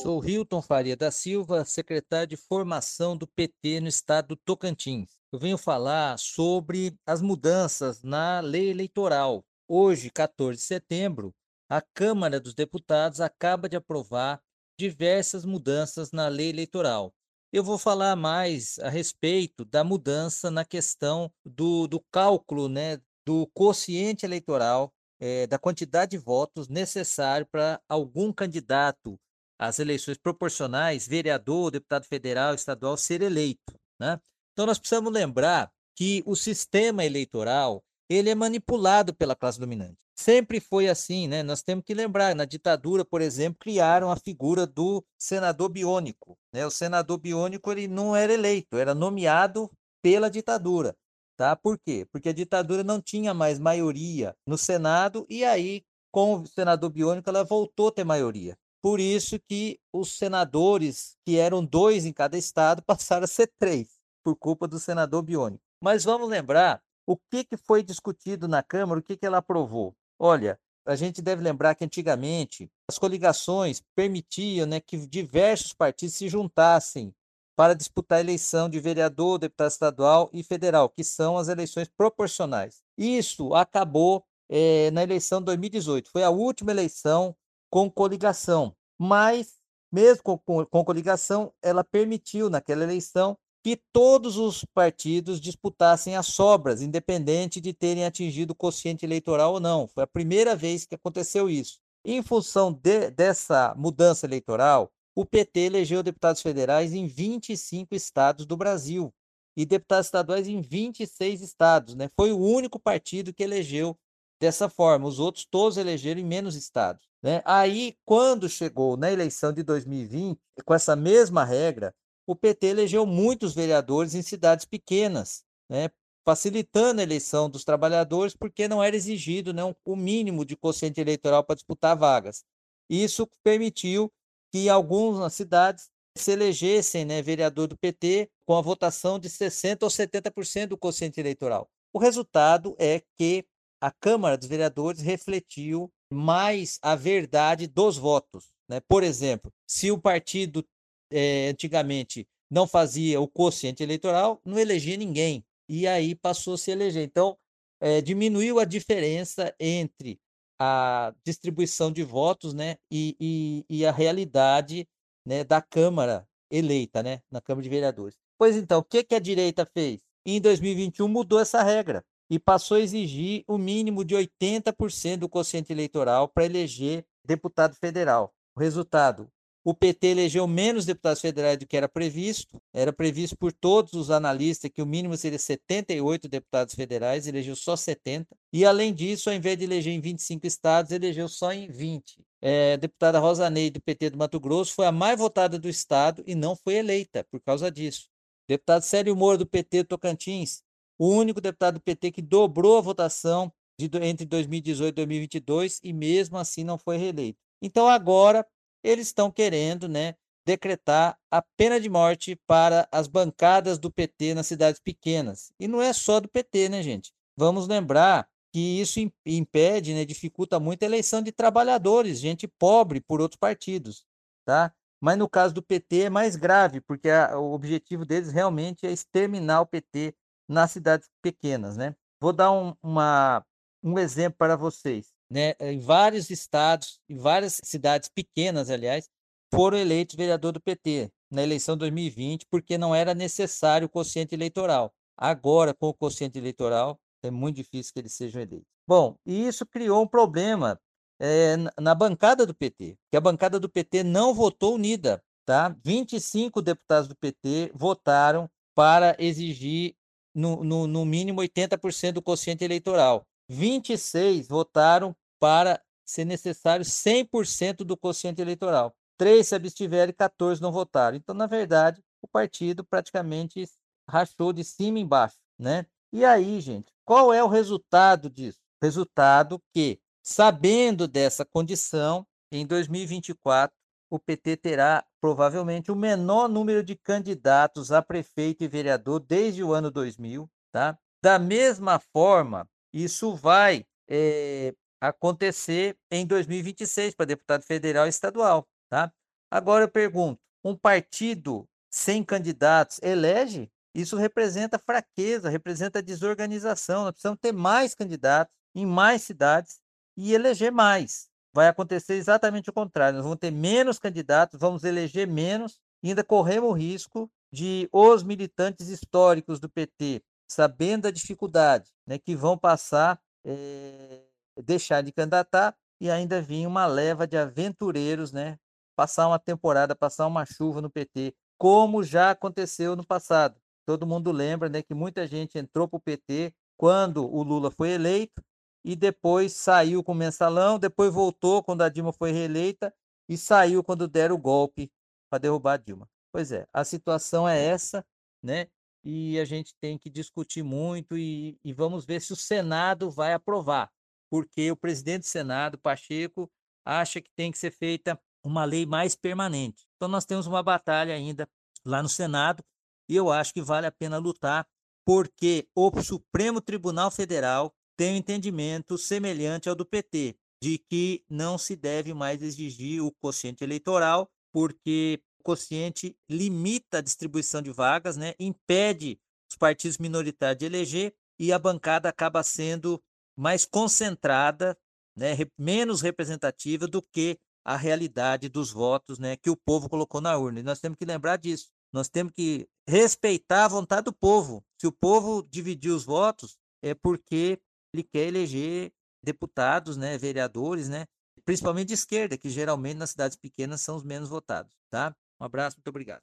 Sou 0.00 0.24
Hilton 0.24 0.62
Faria 0.62 0.96
da 0.96 1.10
Silva, 1.10 1.66
secretário 1.66 2.28
de 2.28 2.36
formação 2.36 3.14
do 3.14 3.26
PT 3.26 3.80
no 3.80 3.88
estado 3.88 4.28
do 4.28 4.36
Tocantins. 4.36 5.20
Eu 5.30 5.38
venho 5.38 5.58
falar 5.58 6.18
sobre 6.18 6.96
as 7.06 7.20
mudanças 7.20 8.02
na 8.02 8.40
lei 8.40 8.70
eleitoral. 8.70 9.44
Hoje, 9.68 10.10
14 10.10 10.58
de 10.58 10.64
setembro, 10.64 11.34
a 11.70 11.82
Câmara 11.82 12.40
dos 12.40 12.54
Deputados 12.54 13.20
acaba 13.20 13.68
de 13.68 13.76
aprovar 13.76 14.42
diversas 14.82 15.44
mudanças 15.44 16.10
na 16.10 16.26
lei 16.26 16.48
eleitoral. 16.48 17.14
Eu 17.52 17.62
vou 17.62 17.78
falar 17.78 18.16
mais 18.16 18.80
a 18.80 18.88
respeito 18.88 19.64
da 19.64 19.84
mudança 19.84 20.50
na 20.50 20.64
questão 20.64 21.30
do, 21.44 21.86
do 21.86 22.00
cálculo 22.10 22.68
né, 22.68 22.98
do 23.24 23.46
quociente 23.54 24.26
eleitoral, 24.26 24.92
é, 25.20 25.46
da 25.46 25.56
quantidade 25.56 26.12
de 26.12 26.18
votos 26.18 26.66
necessário 26.66 27.46
para 27.46 27.80
algum 27.88 28.32
candidato 28.32 29.16
às 29.56 29.78
eleições 29.78 30.18
proporcionais, 30.18 31.06
vereador, 31.06 31.70
deputado 31.70 32.04
federal, 32.04 32.52
estadual, 32.52 32.96
ser 32.96 33.22
eleito. 33.22 33.78
Né? 34.00 34.18
Então, 34.52 34.66
nós 34.66 34.80
precisamos 34.80 35.12
lembrar 35.12 35.70
que 35.94 36.24
o 36.26 36.34
sistema 36.34 37.04
eleitoral 37.04 37.84
ele 38.12 38.30
é 38.30 38.34
manipulado 38.34 39.14
pela 39.14 39.36
classe 39.36 39.58
dominante. 39.58 39.96
Sempre 40.14 40.60
foi 40.60 40.88
assim, 40.88 41.26
né? 41.26 41.42
Nós 41.42 41.62
temos 41.62 41.84
que 41.84 41.94
lembrar, 41.94 42.34
na 42.34 42.44
ditadura, 42.44 43.04
por 43.04 43.20
exemplo, 43.20 43.58
criaram 43.58 44.10
a 44.10 44.16
figura 44.16 44.66
do 44.66 45.04
senador 45.18 45.68
biônico. 45.68 46.36
Né? 46.52 46.66
O 46.66 46.70
senador 46.70 47.18
biônico 47.18 47.72
ele 47.72 47.88
não 47.88 48.14
era 48.14 48.32
eleito, 48.32 48.76
era 48.76 48.94
nomeado 48.94 49.70
pela 50.02 50.30
ditadura. 50.30 50.94
Tá? 51.36 51.56
Por 51.56 51.78
quê? 51.78 52.06
Porque 52.12 52.28
a 52.28 52.32
ditadura 52.32 52.84
não 52.84 53.00
tinha 53.00 53.32
mais 53.32 53.58
maioria 53.58 54.36
no 54.46 54.58
Senado 54.58 55.26
e 55.28 55.44
aí, 55.44 55.82
com 56.12 56.42
o 56.42 56.46
senador 56.46 56.90
biônico, 56.90 57.28
ela 57.28 57.42
voltou 57.42 57.88
a 57.88 57.92
ter 57.92 58.04
maioria. 58.04 58.56
Por 58.82 59.00
isso 59.00 59.40
que 59.48 59.78
os 59.92 60.18
senadores, 60.18 61.16
que 61.24 61.38
eram 61.38 61.64
dois 61.64 62.04
em 62.04 62.12
cada 62.12 62.36
estado, 62.36 62.82
passaram 62.86 63.24
a 63.24 63.28
ser 63.28 63.50
três, 63.58 63.98
por 64.22 64.36
culpa 64.36 64.68
do 64.68 64.78
senador 64.78 65.22
biônico. 65.22 65.62
Mas 65.80 66.04
vamos 66.04 66.28
lembrar 66.28 66.82
o 67.06 67.16
que, 67.16 67.44
que 67.44 67.56
foi 67.56 67.82
discutido 67.82 68.46
na 68.46 68.62
Câmara, 68.62 69.00
o 69.00 69.02
que, 69.02 69.16
que 69.16 69.26
ela 69.26 69.38
aprovou. 69.38 69.94
Olha, 70.18 70.58
a 70.84 70.96
gente 70.96 71.22
deve 71.22 71.42
lembrar 71.42 71.74
que 71.74 71.84
antigamente 71.84 72.70
as 72.88 72.98
coligações 72.98 73.82
permitiam 73.94 74.66
né, 74.66 74.80
que 74.80 74.96
diversos 75.06 75.72
partidos 75.72 76.14
se 76.16 76.28
juntassem 76.28 77.14
para 77.54 77.74
disputar 77.74 78.18
a 78.18 78.20
eleição 78.20 78.68
de 78.68 78.80
vereador, 78.80 79.38
deputado 79.38 79.70
estadual 79.70 80.30
e 80.32 80.42
federal, 80.42 80.88
que 80.88 81.04
são 81.04 81.36
as 81.36 81.48
eleições 81.48 81.88
proporcionais. 81.88 82.82
Isso 82.96 83.54
acabou 83.54 84.24
é, 84.48 84.90
na 84.90 85.02
eleição 85.02 85.40
de 85.40 85.46
2018. 85.46 86.10
Foi 86.10 86.22
a 86.22 86.30
última 86.30 86.72
eleição 86.72 87.36
com 87.70 87.90
coligação. 87.90 88.74
Mas, 88.98 89.54
mesmo 89.90 90.22
com, 90.22 90.38
com, 90.38 90.64
com 90.66 90.84
coligação, 90.84 91.52
ela 91.62 91.84
permitiu, 91.84 92.50
naquela 92.50 92.82
eleição, 92.82 93.36
que 93.62 93.80
todos 93.92 94.36
os 94.36 94.64
partidos 94.64 95.40
disputassem 95.40 96.16
as 96.16 96.26
sobras, 96.26 96.82
independente 96.82 97.60
de 97.60 97.72
terem 97.72 98.04
atingido 98.04 98.50
o 98.50 98.56
quociente 98.56 99.06
eleitoral 99.06 99.54
ou 99.54 99.60
não. 99.60 99.86
Foi 99.86 100.02
a 100.02 100.06
primeira 100.06 100.56
vez 100.56 100.84
que 100.84 100.96
aconteceu 100.96 101.48
isso. 101.48 101.78
Em 102.04 102.20
função 102.22 102.72
de, 102.72 103.10
dessa 103.10 103.72
mudança 103.76 104.26
eleitoral, 104.26 104.90
o 105.14 105.24
PT 105.24 105.60
elegeu 105.60 106.02
deputados 106.02 106.42
federais 106.42 106.92
em 106.92 107.06
25 107.06 107.94
estados 107.94 108.44
do 108.46 108.56
Brasil 108.56 109.14
e 109.56 109.64
deputados 109.64 110.06
estaduais 110.06 110.48
em 110.48 110.60
26 110.60 111.40
estados. 111.42 111.94
Né? 111.94 112.08
Foi 112.16 112.32
o 112.32 112.38
único 112.38 112.80
partido 112.80 113.32
que 113.32 113.42
elegeu 113.42 113.96
dessa 114.40 114.68
forma. 114.68 115.06
Os 115.06 115.20
outros 115.20 115.44
todos 115.44 115.76
elegeram 115.76 116.20
em 116.20 116.24
menos 116.24 116.56
estados. 116.56 117.06
Né? 117.22 117.42
Aí, 117.44 117.96
quando 118.04 118.48
chegou 118.48 118.96
na 118.96 119.12
eleição 119.12 119.52
de 119.52 119.62
2020, 119.62 120.40
com 120.64 120.74
essa 120.74 120.96
mesma 120.96 121.44
regra, 121.44 121.94
o 122.26 122.36
PT 122.36 122.66
elegeu 122.66 123.04
muitos 123.06 123.54
vereadores 123.54 124.14
em 124.14 124.22
cidades 124.22 124.64
pequenas, 124.64 125.44
né? 125.68 125.90
facilitando 126.24 127.00
a 127.00 127.04
eleição 127.04 127.50
dos 127.50 127.64
trabalhadores, 127.64 128.34
porque 128.34 128.68
não 128.68 128.82
era 128.82 128.94
exigido 128.94 129.52
né, 129.52 129.62
o 129.84 129.96
mínimo 129.96 130.44
de 130.44 130.56
quociente 130.56 131.00
eleitoral 131.00 131.42
para 131.42 131.56
disputar 131.56 131.96
vagas. 131.96 132.44
Isso 132.88 133.28
permitiu 133.42 134.12
que 134.52 134.68
algumas 134.68 135.34
cidades 135.34 135.90
se 136.16 136.30
elegessem 136.30 137.04
né, 137.04 137.22
vereador 137.22 137.66
do 137.66 137.76
PT 137.76 138.30
com 138.46 138.56
a 138.56 138.60
votação 138.60 139.18
de 139.18 139.28
60% 139.28 139.82
ou 139.82 139.88
70% 139.88 140.66
do 140.68 140.78
quociente 140.78 141.18
eleitoral. 141.18 141.68
O 141.92 141.98
resultado 141.98 142.76
é 142.78 143.02
que 143.18 143.44
a 143.80 143.90
Câmara 143.90 144.38
dos 144.38 144.46
Vereadores 144.46 145.00
refletiu 145.00 145.90
mais 146.12 146.78
a 146.82 146.94
verdade 146.94 147.66
dos 147.66 147.96
votos. 147.96 148.52
Né? 148.68 148.80
Por 148.80 149.02
exemplo, 149.02 149.52
se 149.66 149.90
o 149.90 149.98
partido 149.98 150.64
é, 151.12 151.48
antigamente 151.48 152.26
não 152.50 152.66
fazia 152.66 153.20
o 153.20 153.28
quociente 153.28 153.82
eleitoral, 153.82 154.40
não 154.44 154.58
elegia 154.58 154.96
ninguém. 154.96 155.44
E 155.68 155.86
aí 155.86 156.14
passou 156.14 156.54
a 156.54 156.58
se 156.58 156.70
eleger. 156.70 157.02
Então, 157.02 157.38
é, 157.80 158.00
diminuiu 158.00 158.58
a 158.58 158.64
diferença 158.64 159.54
entre 159.58 160.20
a 160.58 161.14
distribuição 161.24 161.90
de 161.90 162.04
votos 162.04 162.54
né, 162.54 162.76
e, 162.90 163.16
e, 163.18 163.64
e, 163.68 163.86
a 163.86 163.90
realidade 163.90 164.86
né, 165.26 165.42
da 165.42 165.60
Câmara 165.60 166.28
eleita, 166.50 167.02
né, 167.02 167.20
na 167.30 167.40
Câmara 167.40 167.62
de 167.62 167.68
Vereadores. 167.70 168.16
Pois 168.38 168.56
então, 168.56 168.78
o 168.78 168.84
que, 168.84 169.02
que 169.02 169.14
a 169.14 169.18
direita 169.18 169.66
fez? 169.66 170.02
Em 170.24 170.40
2021 170.40 171.08
mudou 171.08 171.40
essa 171.40 171.62
regra 171.62 172.04
e 172.30 172.38
passou 172.38 172.76
a 172.76 172.80
exigir 172.80 173.44
o 173.48 173.58
mínimo 173.58 174.04
de 174.04 174.14
80% 174.14 175.16
do 175.16 175.28
quociente 175.28 175.72
eleitoral 175.72 176.28
para 176.28 176.44
eleger 176.44 177.04
deputado 177.24 177.74
federal. 177.74 178.32
O 178.54 178.60
resultado: 178.60 179.28
o 179.64 179.72
PT 179.72 180.08
elegeu 180.08 180.46
menos 180.46 180.84
deputados 180.84 181.20
federais 181.20 181.56
do 181.56 181.66
que 181.66 181.76
era 181.76 181.88
previsto. 181.88 182.60
Era 182.72 182.92
previsto 182.92 183.36
por 183.36 183.52
todos 183.52 183.92
os 183.92 184.10
analistas 184.10 184.70
que 184.74 184.82
o 184.82 184.86
mínimo 184.86 185.16
seria 185.16 185.38
78 185.38 186.28
deputados 186.28 186.74
federais, 186.74 187.26
elegeu 187.26 187.54
só 187.54 187.76
70. 187.76 188.26
E, 188.52 188.64
além 188.64 188.92
disso, 188.92 189.30
ao 189.30 189.36
invés 189.36 189.56
de 189.56 189.64
eleger 189.64 189.92
em 189.92 190.00
25 190.00 190.46
estados, 190.46 190.90
elegeu 190.90 191.28
só 191.28 191.52
em 191.52 191.68
20. 191.68 192.18
É, 192.40 192.72
a 192.72 192.76
deputada 192.76 193.20
Rosa 193.20 193.48
Ney, 193.48 193.70
do 193.70 193.80
PT 193.80 194.10
do 194.10 194.18
Mato 194.18 194.40
Grosso, 194.40 194.74
foi 194.74 194.86
a 194.86 194.92
mais 194.92 195.16
votada 195.16 195.58
do 195.58 195.68
estado 195.68 196.24
e 196.26 196.34
não 196.34 196.56
foi 196.56 196.74
eleita 196.74 197.24
por 197.30 197.40
causa 197.40 197.70
disso. 197.70 198.08
Deputado 198.48 198.82
Célio 198.82 199.14
Moro, 199.14 199.38
do 199.38 199.46
PT 199.46 199.84
do 199.84 199.88
Tocantins, 199.88 200.62
o 200.98 201.08
único 201.08 201.40
deputado 201.40 201.74
do 201.74 201.80
PT 201.80 202.10
que 202.10 202.22
dobrou 202.22 202.78
a 202.78 202.80
votação 202.80 203.52
de, 203.78 203.88
entre 204.02 204.26
2018 204.26 204.88
e 204.88 204.92
2022 204.92 205.80
e 205.84 205.92
mesmo 205.92 206.36
assim 206.36 206.64
não 206.64 206.76
foi 206.76 206.96
reeleito. 206.96 207.38
Então, 207.62 207.86
agora, 207.86 208.44
eles 208.82 209.08
estão 209.08 209.30
querendo 209.30 209.88
né, 209.88 210.14
decretar 210.44 211.18
a 211.30 211.42
pena 211.56 211.80
de 211.80 211.88
morte 211.88 212.36
para 212.46 212.88
as 212.90 213.06
bancadas 213.06 213.78
do 213.78 213.90
PT 213.90 214.34
nas 214.34 214.46
cidades 214.46 214.80
pequenas. 214.80 215.52
E 215.58 215.68
não 215.68 215.80
é 215.80 215.92
só 215.92 216.20
do 216.20 216.28
PT, 216.28 216.68
né, 216.68 216.82
gente? 216.82 217.12
Vamos 217.36 217.68
lembrar 217.68 218.28
que 218.52 218.80
isso 218.80 219.00
impede, 219.24 219.94
né, 219.94 220.04
dificulta 220.04 220.60
muito 220.60 220.82
a 220.82 220.86
eleição 220.86 221.22
de 221.22 221.32
trabalhadores, 221.32 222.18
gente 222.18 222.46
pobre 222.46 223.00
por 223.00 223.20
outros 223.20 223.38
partidos, 223.38 224.04
tá? 224.44 224.72
Mas 225.00 225.16
no 225.16 225.28
caso 225.28 225.54
do 225.54 225.62
PT 225.62 226.02
é 226.02 226.10
mais 226.10 226.36
grave, 226.36 226.80
porque 226.80 227.08
a, 227.08 227.38
o 227.38 227.52
objetivo 227.54 228.04
deles 228.04 228.30
realmente 228.30 228.86
é 228.86 228.92
exterminar 228.92 229.62
o 229.62 229.66
PT 229.66 230.14
nas 230.46 230.70
cidades 230.70 231.08
pequenas, 231.22 231.76
né? 231.76 231.96
Vou 232.20 232.32
dar 232.32 232.52
um, 232.52 232.74
uma, 232.82 233.44
um 233.82 233.98
exemplo 233.98 234.36
para 234.38 234.54
vocês 234.54 235.11
né, 235.32 235.54
em 235.60 235.80
vários 235.80 236.28
estados, 236.28 237.00
em 237.08 237.16
várias 237.16 237.58
cidades 237.64 238.10
pequenas, 238.14 238.68
aliás, 238.68 239.08
foram 239.52 239.78
eleitos 239.78 240.14
vereador 240.14 240.52
do 240.52 240.60
PT 240.60 241.10
na 241.30 241.42
eleição 241.42 241.74
2020, 241.74 242.44
porque 242.50 242.76
não 242.76 242.94
era 242.94 243.14
necessário 243.14 243.86
o 243.86 243.90
quociente 243.90 244.34
eleitoral. 244.34 244.92
Agora, 245.16 245.72
com 245.72 245.88
o 245.88 245.94
quociente 245.94 246.38
eleitoral, 246.38 247.00
é 247.22 247.30
muito 247.30 247.56
difícil 247.56 247.94
que 247.94 248.00
eles 248.00 248.12
sejam 248.12 248.42
eleitos. 248.42 248.66
Bom, 248.86 249.16
e 249.24 249.46
isso 249.46 249.64
criou 249.64 250.02
um 250.02 250.06
problema 250.06 250.78
é, 251.18 251.56
na 251.80 251.94
bancada 251.94 252.44
do 252.44 252.54
PT, 252.54 252.98
que 253.10 253.16
a 253.16 253.20
bancada 253.20 253.58
do 253.58 253.70
PT 253.70 254.04
não 254.04 254.34
votou 254.34 254.74
unida. 254.74 255.22
Tá? 255.46 255.74
25 255.82 256.60
deputados 256.60 257.08
do 257.08 257.16
PT 257.16 257.72
votaram 257.74 258.50
para 258.74 259.16
exigir, 259.18 259.94
no, 260.34 260.62
no, 260.62 260.86
no 260.86 261.04
mínimo, 261.06 261.40
80% 261.40 262.12
do 262.12 262.22
quociente 262.22 262.64
eleitoral. 262.64 263.26
26 263.48 264.46
votaram 264.46 265.16
para 265.42 265.82
ser 266.04 266.24
necessário 266.24 266.84
100% 266.84 267.78
do 267.78 267.96
quociente 267.96 268.40
eleitoral. 268.40 268.94
Três 269.18 269.48
se 269.48 269.56
abstiveram 269.56 270.10
e 270.10 270.12
14 270.12 270.62
não 270.62 270.70
votaram. 270.70 271.16
Então, 271.16 271.34
na 271.34 271.48
verdade, 271.48 272.00
o 272.22 272.28
partido 272.28 272.84
praticamente 272.84 273.68
rachou 274.08 274.52
de 274.52 274.62
cima 274.62 275.00
e 275.00 275.02
embaixo, 275.02 275.36
né? 275.58 275.84
E 276.12 276.24
aí, 276.24 276.60
gente, 276.60 276.92
qual 277.04 277.32
é 277.32 277.42
o 277.42 277.48
resultado 277.48 278.30
disso? 278.30 278.60
Resultado 278.80 279.60
que, 279.74 280.00
sabendo 280.22 281.08
dessa 281.08 281.44
condição, 281.44 282.24
em 282.52 282.64
2024 282.64 283.74
o 284.08 284.20
PT 284.20 284.58
terá 284.58 285.04
provavelmente 285.20 285.90
o 285.90 285.96
menor 285.96 286.48
número 286.48 286.84
de 286.84 286.94
candidatos 286.94 287.90
a 287.90 288.00
prefeito 288.00 288.62
e 288.62 288.68
vereador 288.68 289.18
desde 289.18 289.64
o 289.64 289.72
ano 289.72 289.90
2000, 289.90 290.48
tá? 290.70 290.96
Da 291.20 291.36
mesma 291.36 291.98
forma, 291.98 292.68
isso 292.92 293.34
vai 293.34 293.84
é, 294.06 294.74
acontecer 295.02 295.96
em 296.10 296.24
2026 296.24 297.16
para 297.16 297.26
deputado 297.26 297.62
federal 297.64 298.06
e 298.06 298.08
estadual, 298.08 298.68
tá? 298.88 299.12
Agora 299.50 299.84
eu 299.84 299.88
pergunto, 299.88 300.40
um 300.64 300.76
partido 300.76 301.68
sem 301.90 302.22
candidatos 302.22 303.00
elege? 303.02 303.68
Isso 303.92 304.16
representa 304.16 304.78
fraqueza, 304.78 305.50
representa 305.50 306.00
desorganização. 306.00 307.02
Nós 307.02 307.12
precisamos 307.12 307.40
ter 307.40 307.52
mais 307.52 307.94
candidatos 307.94 308.54
em 308.74 308.86
mais 308.86 309.22
cidades 309.22 309.80
e 310.16 310.32
eleger 310.32 310.70
mais. 310.70 311.28
Vai 311.52 311.66
acontecer 311.66 312.14
exatamente 312.14 312.70
o 312.70 312.72
contrário. 312.72 313.16
Nós 313.16 313.24
vamos 313.24 313.40
ter 313.40 313.50
menos 313.50 313.98
candidatos, 313.98 314.58
vamos 314.58 314.84
eleger 314.84 315.26
menos 315.26 315.80
e 316.02 316.10
ainda 316.10 316.22
corremos 316.22 316.70
o 316.70 316.72
risco 316.72 317.30
de 317.52 317.88
os 317.92 318.22
militantes 318.22 318.88
históricos 318.88 319.58
do 319.58 319.68
PT, 319.68 320.22
sabendo 320.48 321.02
da 321.02 321.10
dificuldade, 321.10 321.90
né, 322.06 322.18
que 322.18 322.34
vão 322.34 322.56
passar 322.56 323.20
é, 323.44 324.22
deixar 324.62 325.02
de 325.02 325.12
candidatar 325.12 325.76
e 326.00 326.10
ainda 326.10 326.40
vir 326.40 326.66
uma 326.66 326.86
leva 326.86 327.26
de 327.26 327.36
aventureiros, 327.36 328.32
né? 328.32 328.58
Passar 328.96 329.28
uma 329.28 329.38
temporada, 329.38 329.94
passar 329.94 330.26
uma 330.26 330.44
chuva 330.44 330.80
no 330.80 330.90
PT, 330.90 331.34
como 331.58 332.02
já 332.02 332.30
aconteceu 332.30 332.96
no 332.96 333.06
passado. 333.06 333.60
Todo 333.86 334.06
mundo 334.06 334.32
lembra, 334.32 334.68
né, 334.68 334.82
que 334.82 334.94
muita 334.94 335.26
gente 335.26 335.58
entrou 335.58 335.88
para 335.88 335.96
o 335.96 336.00
PT 336.00 336.52
quando 336.76 337.24
o 337.24 337.42
Lula 337.42 337.70
foi 337.70 337.90
eleito 337.90 338.42
e 338.84 338.96
depois 338.96 339.52
saiu 339.52 340.02
com 340.02 340.12
o 340.12 340.14
mensalão, 340.14 340.78
depois 340.78 341.12
voltou 341.12 341.62
quando 341.62 341.82
a 341.82 341.88
Dilma 341.88 342.12
foi 342.12 342.32
reeleita 342.32 342.92
e 343.28 343.36
saiu 343.36 343.82
quando 343.82 344.08
deram 344.08 344.34
o 344.34 344.38
golpe 344.38 344.90
para 345.30 345.38
derrubar 345.38 345.74
a 345.74 345.76
Dilma. 345.76 346.08
Pois 346.32 346.50
é, 346.50 346.66
a 346.72 346.84
situação 346.84 347.48
é 347.48 347.64
essa, 347.64 348.04
né? 348.42 348.66
E 349.04 349.38
a 349.38 349.44
gente 349.44 349.74
tem 349.80 349.98
que 349.98 350.10
discutir 350.10 350.62
muito 350.62 351.16
e, 351.16 351.58
e 351.64 351.72
vamos 351.72 352.04
ver 352.04 352.20
se 352.20 352.32
o 352.32 352.36
Senado 352.36 353.10
vai 353.10 353.32
aprovar 353.32 353.90
porque 354.32 354.70
o 354.70 354.76
presidente 354.76 355.24
do 355.24 355.26
Senado, 355.26 355.76
Pacheco, 355.76 356.50
acha 356.86 357.20
que 357.20 357.30
tem 357.36 357.52
que 357.52 357.58
ser 357.58 357.70
feita 357.70 358.18
uma 358.42 358.64
lei 358.64 358.86
mais 358.86 359.14
permanente. 359.14 359.84
Então, 359.94 360.08
nós 360.08 360.24
temos 360.24 360.46
uma 360.46 360.62
batalha 360.62 361.14
ainda 361.14 361.46
lá 361.84 362.02
no 362.02 362.08
Senado 362.08 362.64
e 363.10 363.14
eu 363.14 363.30
acho 363.30 363.52
que 363.52 363.60
vale 363.60 363.86
a 363.86 363.92
pena 363.92 364.16
lutar, 364.16 364.66
porque 365.04 365.68
o 365.76 366.00
Supremo 366.00 366.62
Tribunal 366.62 367.10
Federal 367.10 367.74
tem 367.94 368.14
um 368.14 368.16
entendimento 368.16 368.96
semelhante 368.96 369.68
ao 369.68 369.74
do 369.74 369.84
PT, 369.84 370.34
de 370.62 370.78
que 370.78 371.22
não 371.28 371.58
se 371.58 371.76
deve 371.76 372.14
mais 372.14 372.40
exigir 372.40 373.04
o 373.04 373.12
quociente 373.12 373.62
eleitoral, 373.62 374.30
porque 374.50 375.22
o 375.40 375.42
quociente 375.42 376.16
limita 376.26 376.98
a 376.98 377.02
distribuição 377.02 377.60
de 377.60 377.70
vagas, 377.70 378.16
né, 378.16 378.32
impede 378.40 379.20
os 379.50 379.58
partidos 379.58 379.98
minoritários 379.98 380.58
de 380.58 380.64
eleger 380.64 381.14
e 381.38 381.52
a 381.52 381.58
bancada 381.58 382.08
acaba 382.08 382.42
sendo 382.42 382.98
mais 383.36 383.64
concentrada, 383.64 384.76
né, 385.16 385.36
menos 385.58 386.00
representativa 386.00 386.86
do 386.86 387.02
que 387.02 387.38
a 387.64 387.76
realidade 387.76 388.48
dos 388.48 388.72
votos 388.72 389.18
né, 389.18 389.36
que 389.36 389.50
o 389.50 389.56
povo 389.56 389.88
colocou 389.88 390.20
na 390.20 390.36
urna. 390.36 390.60
E 390.60 390.62
nós 390.62 390.80
temos 390.80 390.98
que 390.98 391.04
lembrar 391.04 391.36
disso. 391.36 391.70
Nós 391.92 392.08
temos 392.08 392.32
que 392.32 392.66
respeitar 392.88 393.66
a 393.66 393.68
vontade 393.68 394.04
do 394.04 394.12
povo. 394.12 394.64
Se 394.80 394.86
o 394.86 394.92
povo 394.92 395.46
dividir 395.48 395.92
os 395.92 396.04
votos, 396.04 396.56
é 396.82 396.94
porque 396.94 397.60
ele 397.94 398.02
quer 398.02 398.26
eleger 398.26 398.92
deputados, 399.22 399.96
né, 399.96 400.18
vereadores, 400.18 400.88
né, 400.88 401.04
principalmente 401.44 401.88
de 401.88 401.94
esquerda, 401.94 402.36
que 402.36 402.48
geralmente 402.48 402.96
nas 402.96 403.10
cidades 403.10 403.36
pequenas 403.36 403.80
são 403.80 403.96
os 403.96 404.02
menos 404.02 404.28
votados, 404.28 404.74
tá? 404.90 405.14
Um 405.40 405.44
abraço, 405.44 405.76
muito 405.76 405.88
obrigado. 405.88 406.22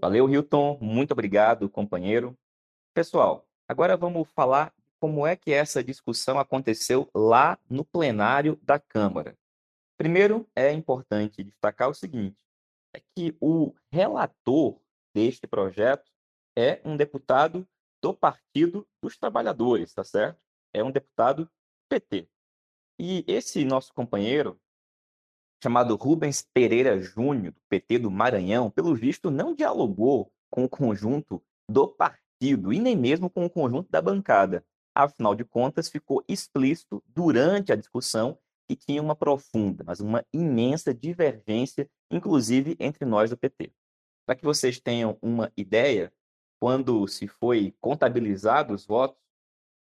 Valeu, 0.00 0.28
Hilton. 0.28 0.78
Muito 0.80 1.12
obrigado, 1.12 1.68
companheiro. 1.68 2.36
Pessoal, 2.94 3.46
agora 3.68 3.96
vamos 3.96 4.28
falar 4.30 4.72
como 5.02 5.26
é 5.26 5.34
que 5.34 5.52
essa 5.52 5.82
discussão 5.82 6.38
aconteceu 6.38 7.10
lá 7.12 7.58
no 7.68 7.84
plenário 7.84 8.56
da 8.62 8.78
Câmara. 8.78 9.36
Primeiro, 9.98 10.48
é 10.54 10.70
importante 10.70 11.42
destacar 11.42 11.88
o 11.88 11.94
seguinte: 11.94 12.46
é 12.94 13.00
que 13.00 13.36
o 13.40 13.74
relator 13.90 14.78
deste 15.12 15.44
projeto 15.44 16.08
é 16.56 16.80
um 16.84 16.96
deputado 16.96 17.66
do 18.00 18.14
Partido 18.14 18.86
dos 19.02 19.16
Trabalhadores, 19.16 19.92
tá 19.92 20.04
certo? 20.04 20.40
É 20.72 20.84
um 20.84 20.92
deputado 20.92 21.50
PT. 21.88 22.28
E 22.96 23.24
esse 23.26 23.64
nosso 23.64 23.92
companheiro, 23.92 24.56
chamado 25.60 25.96
Rubens 25.96 26.46
Pereira 26.54 27.00
Júnior, 27.00 27.54
do 27.54 27.60
PT 27.68 27.98
do 27.98 28.10
Maranhão, 28.10 28.70
pelo 28.70 28.94
visto 28.94 29.32
não 29.32 29.52
dialogou 29.52 30.32
com 30.48 30.62
o 30.62 30.68
conjunto 30.68 31.42
do 31.68 31.88
partido 31.88 32.72
e 32.72 32.78
nem 32.78 32.96
mesmo 32.96 33.28
com 33.28 33.44
o 33.44 33.50
conjunto 33.50 33.90
da 33.90 34.00
bancada. 34.00 34.64
Afinal 34.94 35.34
de 35.34 35.44
contas, 35.44 35.88
ficou 35.88 36.22
explícito 36.28 37.02
durante 37.06 37.72
a 37.72 37.76
discussão 37.76 38.38
que 38.68 38.76
tinha 38.76 39.02
uma 39.02 39.16
profunda, 39.16 39.84
mas 39.84 40.00
uma 40.00 40.24
imensa 40.32 40.94
divergência, 40.94 41.90
inclusive 42.10 42.76
entre 42.78 43.04
nós 43.04 43.30
do 43.30 43.36
PT. 43.36 43.72
Para 44.26 44.36
que 44.36 44.44
vocês 44.44 44.78
tenham 44.78 45.18
uma 45.20 45.52
ideia, 45.56 46.12
quando 46.60 47.06
se 47.08 47.26
foi 47.26 47.74
contabilizado 47.80 48.72
os 48.74 48.86
votos, 48.86 49.20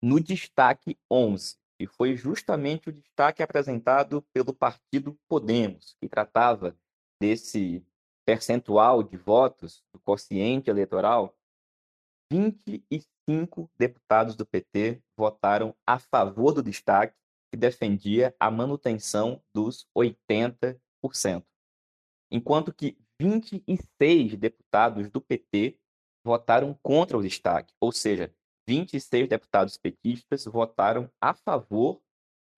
no 0.02 0.20
destaque 0.20 0.98
11, 1.10 1.56
e 1.78 1.86
foi 1.86 2.14
justamente 2.16 2.88
o 2.88 2.92
destaque 2.92 3.42
apresentado 3.42 4.22
pelo 4.32 4.54
partido 4.54 5.18
Podemos, 5.28 5.96
que 6.00 6.08
tratava 6.08 6.76
desse 7.20 7.84
percentual 8.24 9.02
de 9.02 9.16
votos 9.16 9.82
do 9.92 9.98
quociente 9.98 10.70
eleitoral, 10.70 11.34
25 12.30 12.84
deputados 13.78 14.36
do 14.36 14.46
PT 14.46 15.02
votaram 15.16 15.74
a 15.86 15.98
favor 15.98 16.52
do 16.52 16.62
destaque 16.62 17.16
que 17.50 17.56
defendia 17.56 18.34
a 18.38 18.50
manutenção 18.50 19.42
dos 19.52 19.86
80%, 19.96 21.44
enquanto 22.30 22.72
que 22.72 22.96
26 23.20 24.36
deputados 24.36 25.10
do 25.10 25.20
PT 25.20 25.78
votaram 26.24 26.78
contra 26.82 27.18
o 27.18 27.22
destaque, 27.22 27.74
ou 27.80 27.92
seja, 27.92 28.32
26 28.66 29.28
deputados 29.28 29.76
petistas 29.76 30.44
votaram 30.44 31.10
a 31.20 31.34
favor 31.34 32.00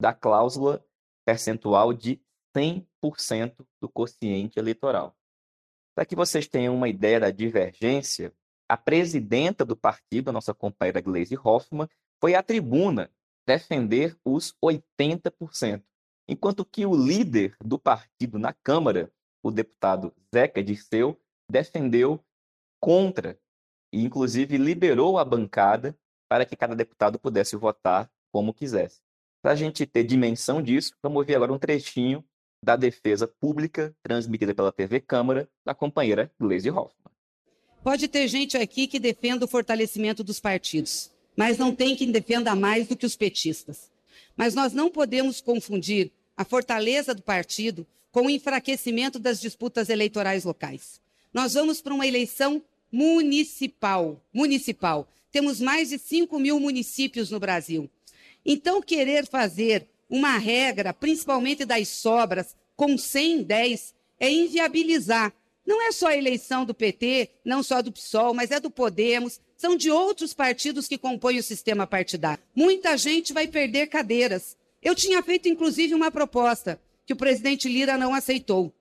da 0.00 0.12
cláusula 0.12 0.84
percentual 1.24 1.92
de 1.92 2.20
100% 2.54 3.66
do 3.80 3.88
quociente 3.88 4.58
eleitoral. 4.58 5.16
Para 5.94 6.04
que 6.04 6.16
vocês 6.16 6.46
tenham 6.46 6.74
uma 6.74 6.88
ideia 6.88 7.20
da 7.20 7.30
divergência, 7.30 8.34
a 8.72 8.76
presidenta 8.78 9.66
do 9.66 9.76
partido, 9.76 10.30
a 10.30 10.32
nossa 10.32 10.54
companheira 10.54 11.02
Gleisi 11.02 11.36
Hoffmann, 11.36 11.86
foi 12.18 12.34
à 12.34 12.42
tribuna 12.42 13.10
defender 13.46 14.16
os 14.24 14.56
80%, 14.64 15.82
enquanto 16.26 16.64
que 16.64 16.86
o 16.86 16.94
líder 16.94 17.54
do 17.62 17.78
partido 17.78 18.38
na 18.38 18.54
Câmara, 18.54 19.12
o 19.42 19.50
deputado 19.50 20.10
Zeca 20.34 20.64
Dirceu, 20.64 21.20
defendeu 21.50 22.18
contra 22.80 23.38
e, 23.92 24.02
inclusive, 24.02 24.56
liberou 24.56 25.18
a 25.18 25.24
bancada 25.26 25.94
para 26.26 26.46
que 26.46 26.56
cada 26.56 26.74
deputado 26.74 27.18
pudesse 27.18 27.56
votar 27.56 28.10
como 28.32 28.54
quisesse. 28.54 29.02
Para 29.42 29.52
a 29.52 29.56
gente 29.56 29.84
ter 29.84 30.02
dimensão 30.02 30.62
disso, 30.62 30.94
vamos 31.02 31.26
ver 31.26 31.34
agora 31.34 31.52
um 31.52 31.58
trechinho 31.58 32.24
da 32.64 32.74
defesa 32.74 33.28
pública 33.28 33.94
transmitida 34.02 34.54
pela 34.54 34.72
TV 34.72 34.98
Câmara 34.98 35.46
da 35.62 35.74
companheira 35.74 36.32
Gleisi 36.40 36.70
Hoffmann. 36.70 37.11
Pode 37.82 38.06
ter 38.06 38.28
gente 38.28 38.56
aqui 38.56 38.86
que 38.86 39.00
defenda 39.00 39.44
o 39.44 39.48
fortalecimento 39.48 40.22
dos 40.22 40.38
partidos, 40.38 41.10
mas 41.36 41.58
não 41.58 41.74
tem 41.74 41.96
quem 41.96 42.12
defenda 42.12 42.54
mais 42.54 42.86
do 42.86 42.96
que 42.96 43.04
os 43.04 43.16
petistas. 43.16 43.90
Mas 44.36 44.54
nós 44.54 44.72
não 44.72 44.88
podemos 44.88 45.40
confundir 45.40 46.12
a 46.36 46.44
fortaleza 46.44 47.12
do 47.12 47.22
partido 47.22 47.84
com 48.12 48.26
o 48.26 48.30
enfraquecimento 48.30 49.18
das 49.18 49.40
disputas 49.40 49.88
eleitorais 49.88 50.44
locais. 50.44 51.00
Nós 51.34 51.54
vamos 51.54 51.80
para 51.80 51.92
uma 51.92 52.06
eleição 52.06 52.62
municipal. 52.90 54.22
Municipal. 54.32 55.08
Temos 55.32 55.60
mais 55.60 55.88
de 55.88 55.98
5 55.98 56.38
mil 56.38 56.60
municípios 56.60 57.30
no 57.30 57.40
Brasil. 57.40 57.90
Então, 58.46 58.80
querer 58.80 59.26
fazer 59.26 59.88
uma 60.08 60.38
regra, 60.38 60.92
principalmente 60.92 61.64
das 61.64 61.88
sobras, 61.88 62.54
com 62.76 62.96
110, 62.96 63.92
é 64.20 64.30
inviabilizar. 64.30 65.32
Não 65.64 65.80
é 65.86 65.92
só 65.92 66.08
a 66.08 66.16
eleição 66.16 66.64
do 66.64 66.74
PT, 66.74 67.30
não 67.44 67.62
só 67.62 67.80
do 67.80 67.92
PSOL, 67.92 68.34
mas 68.34 68.50
é 68.50 68.58
do 68.58 68.70
Podemos, 68.70 69.40
são 69.56 69.76
de 69.76 69.90
outros 69.90 70.34
partidos 70.34 70.88
que 70.88 70.98
compõem 70.98 71.38
o 71.38 71.42
sistema 71.42 71.86
partidário. 71.86 72.42
Muita 72.54 72.96
gente 72.96 73.32
vai 73.32 73.46
perder 73.46 73.86
cadeiras. 73.86 74.56
Eu 74.82 74.94
tinha 74.94 75.22
feito, 75.22 75.48
inclusive, 75.48 75.94
uma 75.94 76.10
proposta 76.10 76.80
que 77.06 77.12
o 77.12 77.16
presidente 77.16 77.68
Lira 77.68 77.96
não 77.96 78.14
aceitou, 78.14 78.72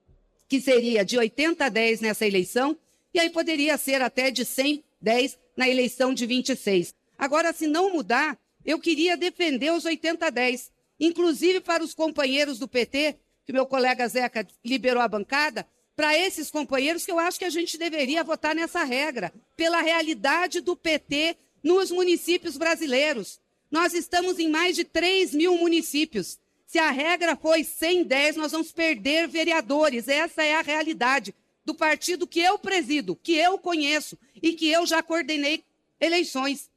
que 0.48 0.60
seria 0.60 1.04
de 1.04 1.16
80 1.16 1.64
a 1.64 1.68
10 1.68 2.00
nessa 2.00 2.26
eleição, 2.26 2.76
e 3.14 3.20
aí 3.20 3.30
poderia 3.30 3.76
ser 3.78 4.02
até 4.02 4.30
de 4.30 4.44
100 4.44 4.82
10 5.02 5.38
na 5.56 5.68
eleição 5.68 6.14
de 6.14 6.24
26. 6.24 6.94
Agora, 7.18 7.52
se 7.52 7.66
não 7.66 7.92
mudar, 7.92 8.38
eu 8.64 8.78
queria 8.78 9.16
defender 9.16 9.72
os 9.72 9.84
80 9.84 10.26
a 10.26 10.30
10, 10.30 10.70
inclusive 11.00 11.60
para 11.60 11.82
os 11.82 11.92
companheiros 11.92 12.58
do 12.58 12.68
PT, 12.68 13.16
que 13.44 13.52
meu 13.52 13.66
colega 13.66 14.06
Zeca 14.06 14.46
liberou 14.64 15.02
a 15.02 15.08
bancada, 15.08 15.66
para 15.94 16.16
esses 16.16 16.50
companheiros 16.50 17.04
que 17.04 17.10
eu 17.12 17.18
acho 17.18 17.38
que 17.38 17.44
a 17.44 17.50
gente 17.50 17.76
deveria 17.76 18.24
votar 18.24 18.54
nessa 18.54 18.84
regra, 18.84 19.32
pela 19.56 19.80
realidade 19.80 20.60
do 20.60 20.76
PT 20.76 21.36
nos 21.62 21.90
municípios 21.90 22.56
brasileiros. 22.56 23.40
Nós 23.70 23.94
estamos 23.94 24.38
em 24.38 24.48
mais 24.48 24.76
de 24.76 24.84
3 24.84 25.34
mil 25.34 25.56
municípios. 25.56 26.38
Se 26.66 26.78
a 26.78 26.90
regra 26.90 27.36
foi 27.36 27.64
110, 27.64 28.36
nós 28.36 28.52
vamos 28.52 28.72
perder 28.72 29.28
vereadores. 29.28 30.08
Essa 30.08 30.42
é 30.42 30.54
a 30.54 30.62
realidade 30.62 31.34
do 31.64 31.74
partido 31.74 32.26
que 32.26 32.40
eu 32.40 32.58
presido, 32.58 33.14
que 33.16 33.34
eu 33.34 33.58
conheço 33.58 34.18
e 34.42 34.52
que 34.54 34.68
eu 34.68 34.86
já 34.86 35.02
coordenei 35.02 35.62
eleições. 36.00 36.70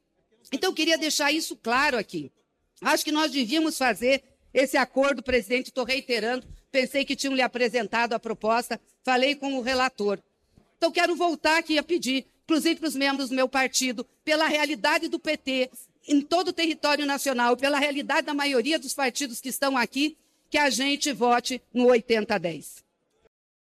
Então, 0.52 0.70
eu 0.70 0.74
queria 0.74 0.96
deixar 0.96 1.32
isso 1.32 1.56
claro 1.56 1.98
aqui. 1.98 2.30
Acho 2.80 3.04
que 3.04 3.10
nós 3.10 3.32
devíamos 3.32 3.76
fazer 3.76 4.22
esse 4.54 4.76
acordo, 4.76 5.22
presidente, 5.22 5.66
estou 5.66 5.84
reiterando, 5.84 6.46
pensei 6.76 7.06
que 7.06 7.16
tinham 7.16 7.34
lhe 7.34 7.40
apresentado 7.40 8.12
a 8.12 8.18
proposta, 8.18 8.78
falei 9.02 9.34
com 9.34 9.56
o 9.56 9.62
relator. 9.62 10.18
Então, 10.76 10.92
quero 10.92 11.16
voltar 11.16 11.56
aqui 11.56 11.78
a 11.78 11.82
pedir, 11.82 12.26
inclusive 12.44 12.78
para 12.78 12.88
os 12.88 12.94
membros 12.94 13.30
do 13.30 13.34
meu 13.34 13.48
partido, 13.48 14.06
pela 14.22 14.46
realidade 14.46 15.08
do 15.08 15.18
PT 15.18 15.70
em 16.06 16.20
todo 16.20 16.48
o 16.48 16.52
território 16.52 17.06
nacional, 17.06 17.56
pela 17.56 17.78
realidade 17.78 18.26
da 18.26 18.34
maioria 18.34 18.78
dos 18.78 18.92
partidos 18.92 19.40
que 19.40 19.48
estão 19.48 19.74
aqui, 19.74 20.18
que 20.50 20.58
a 20.58 20.68
gente 20.68 21.14
vote 21.14 21.62
no 21.72 21.86
80-10. 21.86 22.84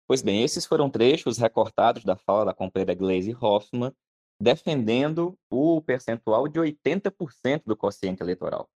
Pois 0.05 0.21
bem, 0.21 0.43
esses 0.43 0.67
foram 0.67 0.91
trechos 0.91 1.39
recortados 1.39 2.03
da 2.03 2.17
fala 2.17 2.47
da 2.47 2.55
companheira 2.55 2.93
Glaze 2.93 3.37
Hoffman, 3.41 3.93
defendendo 4.41 5.39
o 5.49 5.81
percentual 5.81 6.49
de 6.49 6.59
80% 6.59 7.63
do 7.65 7.77
quociente 7.77 8.21
eleitoral. 8.21 8.69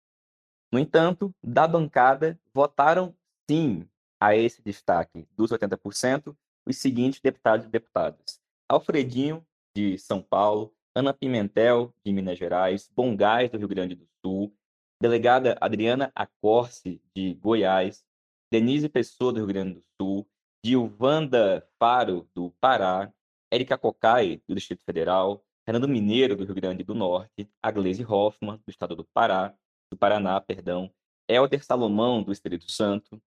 No 0.70 0.78
entanto, 0.78 1.34
da 1.42 1.66
bancada, 1.66 2.38
votaram 2.52 3.14
sim 3.50 3.88
a 4.20 4.36
esse 4.36 4.62
destaque 4.62 5.26
dos 5.36 5.50
80% 5.50 6.36
os 6.66 6.76
seguintes 6.76 7.20
deputados 7.20 7.66
e 7.66 7.70
deputadas: 7.70 8.40
Alfredinho, 8.68 9.44
de 9.74 9.98
São 9.98 10.20
Paulo, 10.20 10.74
Ana 10.94 11.14
Pimentel, 11.14 11.94
de 12.04 12.12
Minas 12.12 12.38
Gerais, 12.38 12.90
Bongás, 12.94 13.50
do 13.50 13.58
Rio 13.58 13.68
Grande 13.68 13.94
do 13.94 14.06
Sul, 14.24 14.52
delegada 15.00 15.56
Adriana 15.60 16.10
Acorce, 16.14 17.00
de 17.14 17.34
Goiás, 17.34 18.04
Denise 18.50 18.88
Pessoa, 18.88 19.32
do 19.32 19.38
Rio 19.38 19.46
Grande 19.46 19.74
do 19.74 19.84
Sul, 20.00 20.28
Gilvanda 20.64 21.66
Faro, 21.78 22.28
do 22.34 22.50
Pará, 22.60 23.12
Érica 23.50 23.78
Cocai, 23.78 24.42
do 24.48 24.54
Distrito 24.54 24.82
Federal, 24.84 25.44
Fernando 25.64 25.88
Mineiro, 25.88 26.34
do 26.34 26.44
Rio 26.44 26.54
Grande 26.54 26.82
do 26.82 26.94
Norte, 26.94 27.48
Aglese 27.62 28.04
Hoffmann, 28.04 28.60
do 28.66 28.70
estado 28.70 28.96
do 28.96 29.04
Pará, 29.04 29.54
do 29.90 29.96
Paraná, 29.96 30.40
perdão, 30.40 30.92
Helder 31.28 31.64
Salomão, 31.64 32.22
do 32.22 32.32
Espírito 32.32 32.70
Santo, 32.70 33.22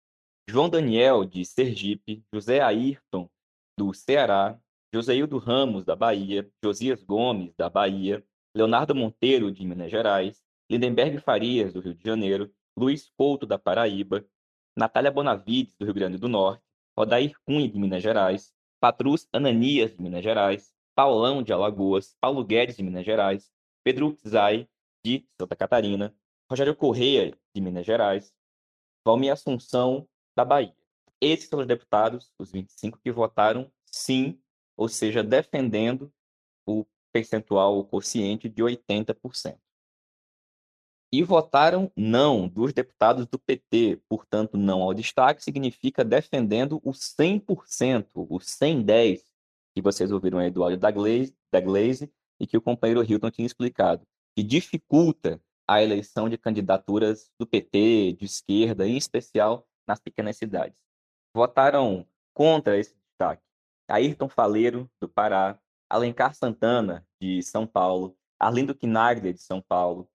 João 0.49 0.69
Daniel, 0.69 1.25
de 1.25 1.43
Sergipe, 1.43 2.23
José 2.33 2.61
Ayrton, 2.61 3.29
do 3.77 3.93
Ceará, 3.93 4.57
Joseildo 4.93 5.37
Ramos, 5.37 5.83
da 5.83 5.93
Bahia, 5.93 6.49
Josias 6.63 7.03
Gomes, 7.03 7.53
da 7.57 7.69
Bahia, 7.69 8.25
Leonardo 8.55 8.95
Monteiro, 8.95 9.51
de 9.51 9.65
Minas 9.65 9.91
Gerais, 9.91 10.41
Lindenberg 10.71 11.19
Farias, 11.19 11.73
do 11.73 11.81
Rio 11.81 11.93
de 11.93 12.01
Janeiro, 12.01 12.49
Luiz 12.77 13.09
Couto, 13.17 13.45
da 13.45 13.59
Paraíba, 13.59 14.25
Natália 14.73 15.11
Bonavides, 15.11 15.75
do 15.75 15.83
Rio 15.83 15.93
Grande 15.93 16.17
do 16.17 16.29
Norte, 16.29 16.63
Odair 16.95 17.35
Cunha, 17.45 17.67
de 17.67 17.77
Minas 17.77 18.01
Gerais, 18.01 18.53
Patrus 18.79 19.27
Ananias, 19.33 19.97
de 19.97 20.01
Minas 20.01 20.23
Gerais, 20.23 20.73
Paulão, 20.95 21.43
de 21.43 21.51
Alagoas, 21.51 22.15
Paulo 22.21 22.41
Guedes, 22.45 22.77
de 22.77 22.83
Minas 22.83 23.05
Gerais, 23.05 23.51
Pedro 23.83 24.17
Zay, 24.25 24.65
de 25.05 25.27
Santa 25.37 25.57
Catarina, 25.57 26.15
Rogério 26.49 26.73
Correia, 26.73 27.37
de 27.53 27.61
Minas 27.61 27.85
Gerais, 27.85 28.33
Valmir 29.05 29.33
Assunção, 29.33 30.07
da 30.37 30.45
Bahia. 30.45 30.75
Esses 31.19 31.49
são 31.49 31.59
os 31.59 31.65
deputados, 31.65 32.31
os 32.37 32.51
25, 32.51 32.99
que 32.99 33.11
votaram 33.11 33.71
sim, 33.85 34.39
ou 34.77 34.87
seja, 34.87 35.23
defendendo 35.23 36.13
o 36.63 36.85
percentual, 37.11 37.79
o 37.79 37.83
quociente 37.83 38.47
de 38.47 38.61
80%. 38.61 39.57
E 41.11 41.23
votaram 41.23 41.91
não 41.95 42.47
dos 42.47 42.71
deputados 42.71 43.25
do 43.25 43.39
PT, 43.39 43.99
portanto, 44.07 44.57
não 44.57 44.83
ao 44.83 44.93
destaque 44.93 45.43
significa 45.43 46.05
defendendo 46.05 46.79
o 46.83 46.91
100%, 46.91 48.05
o 48.13 48.39
110 48.39 49.25
que 49.73 49.81
vocês 49.81 50.11
ouviram 50.11 50.39
aí 50.39 50.49
do 50.51 50.63
áudio 50.63 50.77
da 50.77 50.91
Glaze, 50.91 51.35
da 51.51 51.61
Glaze 51.61 52.11
e 52.39 52.45
que 52.45 52.57
o 52.57 52.61
companheiro 52.61 53.03
Hilton 53.03 53.31
tinha 53.31 53.45
explicado, 53.45 54.05
que 54.35 54.43
dificulta 54.43 55.41
a 55.67 55.81
eleição 55.81 56.27
de 56.27 56.37
candidaturas 56.37 57.31
do 57.39 57.45
PT, 57.45 58.13
de 58.13 58.25
esquerda, 58.25 58.87
em 58.87 58.97
especial 58.97 59.67
nas 59.87 59.99
pequenas 59.99 60.37
cidades. 60.37 60.77
Votaram 61.33 62.05
contra 62.33 62.77
esse 62.77 62.95
destaque. 62.95 63.43
Ayrton 63.87 64.27
Faleiro, 64.27 64.89
do 64.99 65.07
Pará, 65.07 65.57
Alencar 65.89 66.35
Santana, 66.35 67.07
de 67.21 67.41
São 67.41 67.65
Paulo, 67.65 68.17
Arlindo 68.39 68.75
Quinaglia, 68.75 69.33
de 69.33 69.41
São 69.41 69.61
Paulo, 69.61 70.09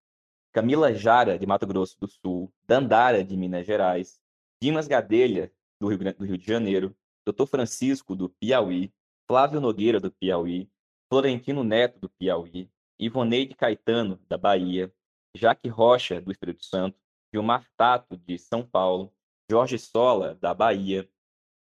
Camila 0.52 0.92
Jara, 0.92 1.38
de 1.38 1.46
Mato 1.46 1.66
Grosso 1.66 1.98
do 1.98 2.06
Sul, 2.06 2.52
Dandara, 2.66 3.24
de 3.24 3.36
Minas 3.36 3.66
Gerais, 3.66 4.20
Dimas 4.60 4.86
Gadelha, 4.86 5.50
do 5.80 5.88
Rio, 5.88 5.98
do 5.98 6.24
Rio 6.24 6.38
de 6.38 6.46
Janeiro, 6.46 6.94
Dr. 7.26 7.46
Francisco, 7.46 8.14
do 8.14 8.28
Piauí, 8.28 8.92
Flávio 9.26 9.60
Nogueira, 9.60 9.98
do 9.98 10.12
Piauí, 10.12 10.70
Florentino 11.08 11.64
Neto, 11.64 11.98
do 11.98 12.10
Piauí, 12.10 12.70
Ivoneide 12.98 13.54
Caetano, 13.54 14.20
da 14.28 14.36
Bahia, 14.36 14.92
Jaque 15.34 15.68
Rocha, 15.68 16.20
do 16.20 16.30
Espírito 16.30 16.64
Santo, 16.64 16.98
Gilmar 17.32 17.66
Tato, 17.76 18.16
de 18.16 18.38
São 18.38 18.62
Paulo, 18.62 19.12
Jorge 19.52 19.78
Sola, 19.78 20.34
da 20.36 20.54
Bahia, 20.54 21.06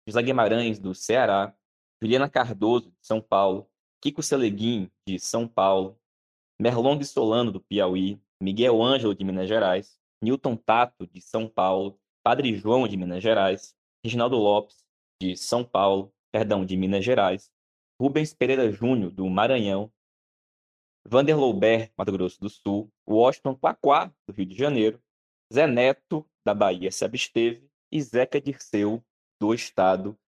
José 0.09 0.23
Guimarães, 0.23 0.79
do 0.79 0.95
Ceará, 0.95 1.55
Juliana 2.03 2.31
Cardoso, 2.31 2.91
de 2.91 3.07
São 3.07 3.21
Paulo, 3.21 3.71
Kiko 4.01 4.23
Seleguin, 4.23 4.91
de 5.07 5.19
São 5.19 5.47
Paulo, 5.47 6.01
Merlong 6.59 7.05
Solano, 7.05 7.53
do 7.53 7.61
Piauí, 7.61 8.19
Miguel 8.41 8.83
Ângelo, 8.83 9.15
de 9.15 9.23
Minas 9.23 9.47
Gerais, 9.47 9.99
Newton 10.23 10.57
Tato, 10.57 11.07
de 11.07 11.21
São 11.21 11.47
Paulo, 11.47 12.01
Padre 12.23 12.57
João, 12.57 12.89
de 12.89 12.97
Minas 12.97 13.23
Gerais, 13.23 13.77
Reginaldo 14.03 14.37
Lopes, 14.37 14.83
de 15.21 15.37
São 15.37 15.63
Paulo, 15.63 16.11
perdão, 16.33 16.65
de 16.65 16.79
Minas 16.79 17.05
Gerais, 17.05 17.51
Rubens 18.01 18.33
Pereira 18.33 18.73
Júnior, 18.73 19.11
do 19.11 19.29
Maranhão, 19.29 19.93
Vander 21.07 21.39
Loubert, 21.39 21.93
Mato 21.99 22.13
Grosso 22.13 22.41
do 22.41 22.49
Sul, 22.49 22.91
Washington 23.07 23.55
Paquá, 23.55 24.11
do 24.27 24.33
Rio 24.33 24.47
de 24.47 24.57
Janeiro, 24.57 24.99
Zé 25.53 25.67
Neto, 25.67 26.27
da 26.47 26.55
Bahia, 26.55 26.91
se 26.91 27.05
absteve, 27.05 27.64
e 27.95 28.03
Zeca 28.03 28.41
Dirceu, 28.41 29.05
do 29.41 29.55
estado 29.55 30.19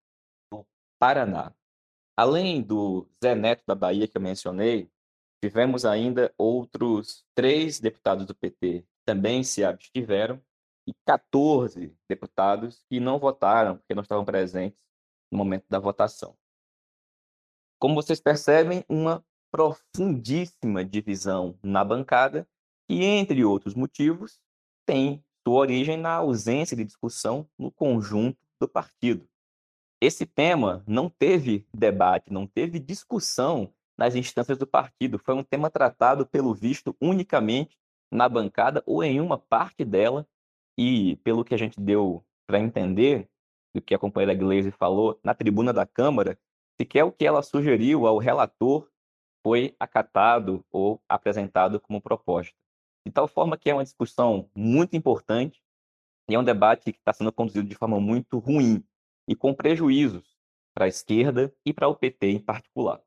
do 0.49 0.65
Paraná. 0.97 1.53
Além 2.15 2.61
do 2.61 3.09
Zé 3.21 3.35
Neto, 3.35 3.63
da 3.67 3.75
Bahia, 3.75 4.07
que 4.07 4.17
eu 4.17 4.21
mencionei, 4.21 4.89
tivemos 5.43 5.83
ainda 5.83 6.33
outros 6.37 7.25
três 7.35 7.79
deputados 7.81 8.25
do 8.25 8.33
PT 8.33 8.81
que 8.81 8.87
também 9.05 9.43
se 9.43 9.65
abstiveram 9.65 10.41
e 10.87 10.93
14 11.05 11.93
deputados 12.09 12.85
que 12.89 13.01
não 13.01 13.19
votaram, 13.19 13.77
porque 13.77 13.93
não 13.93 14.03
estavam 14.03 14.23
presentes 14.23 14.81
no 15.29 15.37
momento 15.37 15.65
da 15.69 15.77
votação. 15.77 16.37
Como 17.77 17.95
vocês 17.95 18.21
percebem, 18.21 18.85
uma 18.87 19.23
profundíssima 19.51 20.85
divisão 20.85 21.59
na 21.61 21.83
bancada, 21.83 22.47
e, 22.89 23.03
entre 23.03 23.43
outros 23.43 23.75
motivos, 23.75 24.41
tem 24.85 25.21
sua 25.47 25.59
origem 25.59 25.95
na 25.95 26.11
ausência 26.11 26.75
de 26.75 26.83
discussão 26.83 27.47
no 27.57 27.71
conjunto 27.71 28.37
do 28.59 28.67
partido. 28.67 29.25
Esse 30.01 30.25
tema 30.25 30.83
não 30.85 31.09
teve 31.09 31.65
debate, 31.73 32.33
não 32.33 32.45
teve 32.45 32.79
discussão 32.79 33.73
nas 33.97 34.13
instâncias 34.13 34.57
do 34.57 34.67
partido. 34.67 35.17
Foi 35.17 35.33
um 35.33 35.43
tema 35.45 35.69
tratado, 35.69 36.27
pelo 36.27 36.53
visto, 36.53 36.93
unicamente 36.99 37.77
na 38.11 38.27
bancada 38.27 38.83
ou 38.85 39.01
em 39.01 39.21
uma 39.21 39.37
parte 39.37 39.85
dela. 39.85 40.27
E, 40.77 41.15
pelo 41.23 41.45
que 41.45 41.55
a 41.55 41.57
gente 41.57 41.79
deu 41.79 42.21
para 42.45 42.59
entender, 42.59 43.29
do 43.73 43.81
que 43.81 43.95
a 43.95 43.99
companheira 43.99 44.35
Glaze 44.37 44.71
falou, 44.71 45.17
na 45.23 45.33
tribuna 45.33 45.71
da 45.71 45.85
Câmara, 45.85 46.37
sequer 46.77 47.05
o 47.05 47.11
que 47.11 47.25
ela 47.25 47.41
sugeriu 47.41 48.05
ao 48.05 48.17
relator 48.17 48.85
foi 49.41 49.73
acatado 49.79 50.61
ou 50.69 51.01
apresentado 51.07 51.79
como 51.79 52.01
proposta. 52.01 52.53
De 53.07 53.13
tal 53.13 53.25
forma 53.25 53.57
que 53.57 53.69
é 53.69 53.73
uma 53.73 53.85
discussão 53.85 54.49
muito 54.53 54.97
importante 54.97 55.63
e 56.29 56.35
é 56.35 56.39
um 56.39 56.43
debate 56.43 56.91
que 56.91 56.99
está 56.99 57.13
sendo 57.13 57.31
conduzido 57.31 57.65
de 57.65 57.73
forma 57.73 58.01
muito 58.01 58.37
ruim 58.37 58.83
e 59.25 59.33
com 59.33 59.53
prejuízos 59.53 60.35
para 60.73 60.85
a 60.85 60.87
esquerda 60.89 61.53
e 61.65 61.71
para 61.71 61.87
o 61.87 61.95
PT 61.95 62.31
em 62.31 62.39
particular. 62.39 63.01